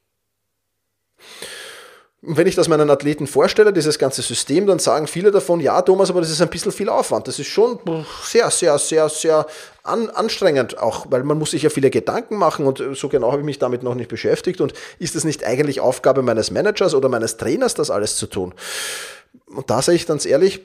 Und 2.23 2.37
wenn 2.37 2.47
ich 2.47 2.55
das 2.55 2.69
meinen 2.69 2.91
Athleten 2.91 3.27
vorstelle, 3.27 3.73
dieses 3.73 3.99
ganze 3.99 4.23
System, 4.23 4.67
dann 4.67 4.79
sagen 4.79 5.07
viele 5.07 5.31
davon, 5.31 5.61
ja 5.61 5.81
Thomas, 5.83 6.11
aber 6.11 6.21
das 6.21 6.31
ist 6.31 6.41
ein 6.41 6.49
bisschen 6.49 6.73
viel 6.73 6.89
Aufwand. 6.89 7.29
Das 7.29 7.39
ist 7.39 7.47
schon 7.47 7.79
sehr, 8.25 8.51
sehr, 8.51 8.79
sehr, 8.79 9.09
sehr 9.09 9.47
an, 9.83 10.09
anstrengend, 10.11 10.79
auch 10.79 11.07
weil 11.11 11.23
man 11.25 11.39
muss 11.39 11.51
sich 11.51 11.63
ja 11.63 11.71
viele 11.71 11.91
Gedanken 11.91 12.37
machen 12.37 12.67
und 12.67 12.83
so 12.95 13.09
genau 13.09 13.33
habe 13.33 13.43
ich 13.43 13.47
mich 13.47 13.59
damit 13.59 13.83
noch 13.83 13.95
nicht 13.95 14.09
beschäftigt. 14.09 14.61
Und 14.61 14.73
ist 14.99 15.15
es 15.15 15.25
nicht 15.25 15.45
eigentlich 15.45 15.81
Aufgabe 15.81 16.23
meines 16.23 16.51
Managers 16.51 16.95
oder 16.95 17.09
meines 17.09 17.37
Trainers, 17.37 17.75
das 17.75 17.91
alles 17.91 18.17
zu 18.17 18.27
tun? 18.27 18.55
Und 19.47 19.71
da 19.71 19.83
sage 19.83 19.97
ich 19.97 20.07
ganz 20.07 20.25
ehrlich, 20.25 20.63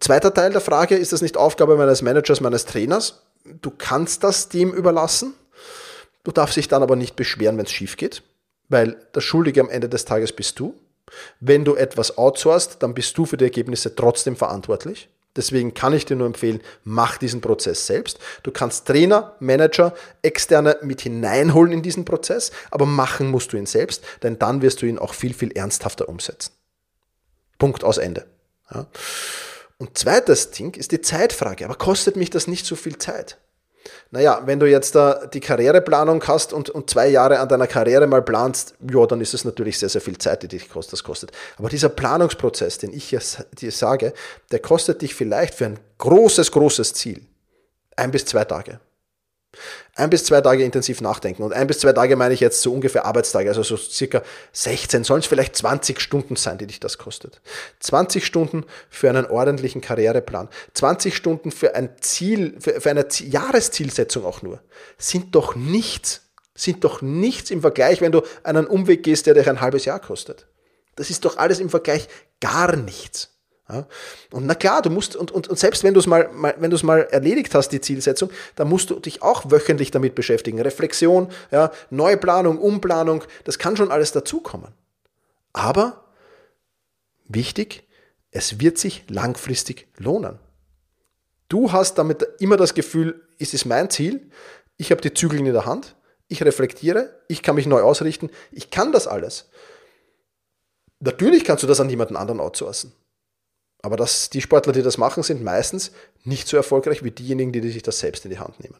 zweiter 0.00 0.34
Teil 0.34 0.50
der 0.50 0.60
Frage, 0.60 0.96
ist 0.96 1.12
das 1.12 1.22
nicht 1.22 1.36
Aufgabe 1.36 1.76
meines 1.76 2.02
Managers, 2.02 2.40
meines 2.40 2.64
Trainers? 2.64 3.22
Du 3.62 3.70
kannst 3.70 4.24
das 4.24 4.48
dem 4.48 4.72
überlassen. 4.72 5.34
Du 6.24 6.32
darfst 6.32 6.56
dich 6.56 6.68
dann 6.68 6.82
aber 6.82 6.96
nicht 6.96 7.14
beschweren, 7.14 7.56
wenn 7.56 7.64
es 7.64 7.72
schief 7.72 7.96
geht 7.96 8.22
weil 8.68 8.96
der 9.14 9.20
Schuldige 9.20 9.60
am 9.60 9.70
Ende 9.70 9.88
des 9.88 10.04
Tages 10.04 10.32
bist 10.32 10.58
du. 10.58 10.74
Wenn 11.40 11.64
du 11.64 11.74
etwas 11.74 12.18
outsourcest, 12.18 12.82
dann 12.82 12.94
bist 12.94 13.16
du 13.16 13.24
für 13.24 13.36
die 13.36 13.44
Ergebnisse 13.44 13.94
trotzdem 13.94 14.36
verantwortlich. 14.36 15.08
Deswegen 15.36 15.72
kann 15.72 15.92
ich 15.92 16.04
dir 16.04 16.16
nur 16.16 16.26
empfehlen, 16.26 16.60
mach 16.84 17.16
diesen 17.16 17.40
Prozess 17.40 17.86
selbst. 17.86 18.18
Du 18.42 18.50
kannst 18.50 18.86
Trainer, 18.86 19.36
Manager, 19.38 19.94
Externe 20.22 20.78
mit 20.82 21.02
hineinholen 21.02 21.72
in 21.72 21.82
diesen 21.82 22.04
Prozess, 22.04 22.50
aber 22.70 22.86
machen 22.86 23.30
musst 23.30 23.52
du 23.52 23.56
ihn 23.56 23.66
selbst, 23.66 24.02
denn 24.22 24.38
dann 24.38 24.62
wirst 24.62 24.82
du 24.82 24.86
ihn 24.86 24.98
auch 24.98 25.14
viel, 25.14 25.34
viel 25.34 25.52
ernsthafter 25.52 26.08
umsetzen. 26.08 26.52
Punkt 27.58 27.84
aus 27.84 27.98
Ende. 27.98 28.26
Ja. 28.74 28.86
Und 29.78 29.96
zweites 29.96 30.50
Ding 30.50 30.74
ist 30.74 30.90
die 30.90 31.00
Zeitfrage. 31.00 31.64
Aber 31.64 31.76
kostet 31.76 32.16
mich 32.16 32.30
das 32.30 32.48
nicht 32.48 32.66
so 32.66 32.74
viel 32.74 32.98
Zeit? 32.98 33.38
Naja, 34.10 34.42
wenn 34.44 34.58
du 34.58 34.66
jetzt 34.66 34.94
da 34.94 35.26
die 35.26 35.40
Karriereplanung 35.40 36.22
hast 36.26 36.52
und, 36.52 36.70
und 36.70 36.90
zwei 36.90 37.08
Jahre 37.08 37.38
an 37.40 37.48
deiner 37.48 37.66
Karriere 37.66 38.06
mal 38.06 38.22
planst, 38.22 38.74
ja, 38.90 39.06
dann 39.06 39.20
ist 39.20 39.34
es 39.34 39.44
natürlich 39.44 39.78
sehr, 39.78 39.88
sehr 39.88 40.00
viel 40.00 40.18
Zeit, 40.18 40.42
die 40.42 40.48
dich 40.48 40.68
das 40.68 41.04
kostet. 41.04 41.32
Aber 41.56 41.68
dieser 41.68 41.88
Planungsprozess, 41.88 42.78
den 42.78 42.92
ich 42.92 43.16
dir 43.58 43.72
sage, 43.72 44.12
der 44.50 44.58
kostet 44.60 45.02
dich 45.02 45.14
vielleicht 45.14 45.54
für 45.54 45.66
ein 45.66 45.78
großes, 45.98 46.52
großes 46.52 46.94
Ziel 46.94 47.22
ein 47.96 48.10
bis 48.10 48.24
zwei 48.24 48.44
Tage. 48.44 48.80
Ein 49.94 50.10
bis 50.10 50.24
zwei 50.24 50.40
Tage 50.40 50.64
intensiv 50.64 51.00
nachdenken. 51.00 51.42
Und 51.42 51.52
ein 51.52 51.66
bis 51.66 51.80
zwei 51.80 51.92
Tage 51.92 52.16
meine 52.16 52.34
ich 52.34 52.40
jetzt 52.40 52.62
so 52.62 52.72
ungefähr 52.72 53.04
Arbeitstage, 53.04 53.48
also 53.48 53.62
so 53.62 53.76
circa 53.76 54.22
16, 54.52 55.04
sollen 55.04 55.20
es 55.20 55.26
vielleicht 55.26 55.56
20 55.56 56.00
Stunden 56.00 56.36
sein, 56.36 56.58
die 56.58 56.66
dich 56.66 56.80
das 56.80 56.98
kostet. 56.98 57.40
20 57.80 58.24
Stunden 58.24 58.64
für 58.90 59.08
einen 59.08 59.26
ordentlichen 59.26 59.80
Karriereplan. 59.80 60.48
20 60.74 61.16
Stunden 61.16 61.50
für 61.50 61.74
ein 61.74 61.90
Ziel, 62.00 62.56
für, 62.60 62.80
für 62.80 62.90
eine 62.90 63.06
Jahreszielsetzung 63.10 64.24
auch 64.24 64.42
nur. 64.42 64.60
Sind 64.98 65.34
doch 65.34 65.56
nichts. 65.56 66.22
Sind 66.54 66.84
doch 66.84 67.02
nichts 67.02 67.50
im 67.50 67.60
Vergleich, 67.60 68.00
wenn 68.00 68.12
du 68.12 68.22
einen 68.42 68.66
Umweg 68.66 69.02
gehst, 69.02 69.26
der 69.26 69.34
dich 69.34 69.48
ein 69.48 69.60
halbes 69.60 69.84
Jahr 69.84 70.00
kostet. 70.00 70.46
Das 70.96 71.10
ist 71.10 71.24
doch 71.24 71.36
alles 71.36 71.60
im 71.60 71.70
Vergleich 71.70 72.08
gar 72.40 72.74
nichts. 72.74 73.37
Ja? 73.70 73.86
Und 74.32 74.46
na 74.46 74.54
klar, 74.54 74.82
du 74.82 74.90
musst, 74.90 75.16
und, 75.16 75.30
und, 75.30 75.48
und 75.48 75.58
selbst 75.58 75.84
wenn 75.84 75.94
du 75.94 76.00
es 76.00 76.06
mal, 76.06 76.30
mal, 76.32 76.54
wenn 76.58 76.70
du 76.70 76.76
es 76.76 76.82
mal 76.82 77.00
erledigt 77.10 77.54
hast, 77.54 77.70
die 77.70 77.80
Zielsetzung, 77.80 78.30
dann 78.56 78.68
musst 78.68 78.90
du 78.90 78.98
dich 78.98 79.22
auch 79.22 79.50
wöchentlich 79.50 79.90
damit 79.90 80.14
beschäftigen. 80.14 80.60
Reflexion, 80.60 81.28
ja, 81.50 81.70
Neuplanung, 81.90 82.58
Umplanung, 82.58 83.24
das 83.44 83.58
kann 83.58 83.76
schon 83.76 83.90
alles 83.90 84.12
dazukommen. 84.12 84.72
Aber 85.52 86.04
wichtig, 87.26 87.86
es 88.30 88.60
wird 88.60 88.78
sich 88.78 89.04
langfristig 89.08 89.88
lohnen. 89.96 90.38
Du 91.48 91.72
hast 91.72 91.94
damit 91.94 92.26
immer 92.40 92.56
das 92.56 92.74
Gefühl, 92.74 93.26
ist 93.38 93.54
es 93.54 93.64
mein 93.64 93.88
Ziel, 93.90 94.30
ich 94.76 94.90
habe 94.90 95.00
die 95.00 95.14
Zügel 95.14 95.38
in 95.38 95.46
der 95.46 95.66
Hand, 95.66 95.96
ich 96.28 96.42
reflektiere, 96.42 97.22
ich 97.26 97.42
kann 97.42 97.54
mich 97.54 97.66
neu 97.66 97.80
ausrichten, 97.82 98.30
ich 98.52 98.70
kann 98.70 98.92
das 98.92 99.06
alles. 99.06 99.48
Natürlich 101.00 101.44
kannst 101.44 101.62
du 101.62 101.66
das 101.66 101.80
an 101.80 101.88
jemanden 101.88 102.16
anderen 102.16 102.40
outsourcen. 102.40 102.92
Aber 103.80 103.96
das, 103.96 104.28
die 104.28 104.40
Sportler, 104.40 104.72
die 104.72 104.82
das 104.82 104.98
machen, 104.98 105.22
sind 105.22 105.42
meistens 105.42 105.92
nicht 106.24 106.48
so 106.48 106.56
erfolgreich 106.56 107.04
wie 107.04 107.12
diejenigen, 107.12 107.52
die 107.52 107.60
sich 107.70 107.82
das 107.82 108.00
selbst 108.00 108.24
in 108.24 108.32
die 108.32 108.40
Hand 108.40 108.58
nehmen. 108.58 108.76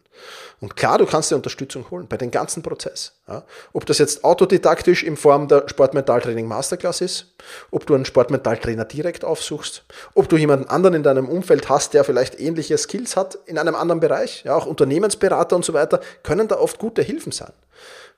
Und 0.60 0.74
klar, 0.74 0.98
du 0.98 1.06
kannst 1.06 1.30
dir 1.30 1.36
Unterstützung 1.36 1.88
holen 1.90 2.08
bei 2.08 2.16
dem 2.16 2.32
ganzen 2.32 2.64
Prozess. 2.64 3.12
Ja. 3.28 3.44
Ob 3.72 3.86
das 3.86 3.98
jetzt 3.98 4.24
autodidaktisch 4.24 5.04
in 5.04 5.16
Form 5.16 5.46
der 5.46 5.68
Sportmentaltraining 5.68 6.46
Masterclass 6.46 7.00
ist, 7.00 7.32
ob 7.70 7.86
du 7.86 7.94
einen 7.94 8.06
Sportmentaltrainer 8.06 8.84
direkt 8.84 9.24
aufsuchst, 9.24 9.84
ob 10.14 10.28
du 10.28 10.36
jemanden 10.36 10.68
anderen 10.68 10.94
in 10.94 11.02
deinem 11.04 11.28
Umfeld 11.28 11.68
hast, 11.68 11.94
der 11.94 12.02
vielleicht 12.02 12.40
ähnliche 12.40 12.76
Skills 12.76 13.14
hat 13.14 13.38
in 13.46 13.56
einem 13.56 13.76
anderen 13.76 14.00
Bereich, 14.00 14.42
ja, 14.44 14.56
auch 14.56 14.66
Unternehmensberater 14.66 15.54
und 15.54 15.64
so 15.64 15.74
weiter, 15.74 16.00
können 16.24 16.48
da 16.48 16.58
oft 16.58 16.80
gute 16.80 17.02
Hilfen 17.02 17.30
sein. 17.30 17.52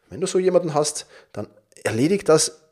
Wenn 0.08 0.22
du 0.22 0.26
so 0.26 0.38
jemanden 0.38 0.72
hast, 0.72 1.06
dann 1.32 1.46
erledigt 1.84 2.28
das 2.30 2.62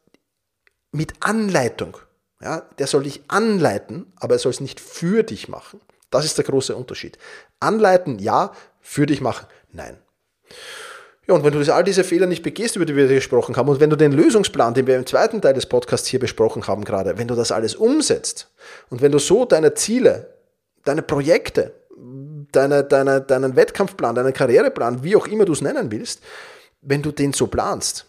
mit 0.92 1.12
Anleitung 1.20 1.98
ja, 2.42 2.62
der 2.78 2.86
soll 2.86 3.02
dich 3.02 3.22
anleiten, 3.28 4.12
aber 4.16 4.34
er 4.34 4.38
soll 4.38 4.50
es 4.50 4.60
nicht 4.60 4.80
für 4.80 5.22
dich 5.22 5.48
machen. 5.48 5.80
Das 6.10 6.24
ist 6.24 6.38
der 6.38 6.44
große 6.44 6.74
Unterschied. 6.74 7.18
Anleiten, 7.60 8.18
ja, 8.18 8.52
für 8.80 9.06
dich 9.06 9.20
machen, 9.20 9.46
nein. 9.72 9.98
Ja, 11.26 11.34
und 11.34 11.44
wenn 11.44 11.52
du 11.52 11.74
all 11.74 11.84
diese 11.84 12.04
Fehler 12.04 12.26
nicht 12.26 12.42
begehst, 12.42 12.76
über 12.76 12.86
die 12.86 12.96
wir 12.96 13.06
gesprochen 13.06 13.56
haben, 13.56 13.68
und 13.68 13.80
wenn 13.80 13.90
du 13.90 13.96
den 13.96 14.12
Lösungsplan, 14.12 14.72
den 14.72 14.86
wir 14.86 14.96
im 14.96 15.04
zweiten 15.04 15.42
Teil 15.42 15.52
des 15.52 15.66
Podcasts 15.66 16.08
hier 16.08 16.20
besprochen 16.20 16.66
haben 16.66 16.84
gerade, 16.84 17.18
wenn 17.18 17.28
du 17.28 17.34
das 17.34 17.52
alles 17.52 17.74
umsetzt 17.74 18.50
und 18.88 19.02
wenn 19.02 19.12
du 19.12 19.18
so 19.18 19.44
deine 19.44 19.74
Ziele, 19.74 20.34
deine 20.84 21.02
Projekte, 21.02 21.74
deine, 22.52 22.82
deine, 22.82 23.20
deinen 23.20 23.56
Wettkampfplan, 23.56 24.14
deinen 24.14 24.32
Karriereplan, 24.32 25.02
wie 25.02 25.16
auch 25.16 25.26
immer 25.26 25.44
du 25.44 25.52
es 25.52 25.60
nennen 25.60 25.90
willst, 25.90 26.22
wenn 26.80 27.02
du 27.02 27.12
den 27.12 27.34
so 27.34 27.48
planst, 27.48 28.06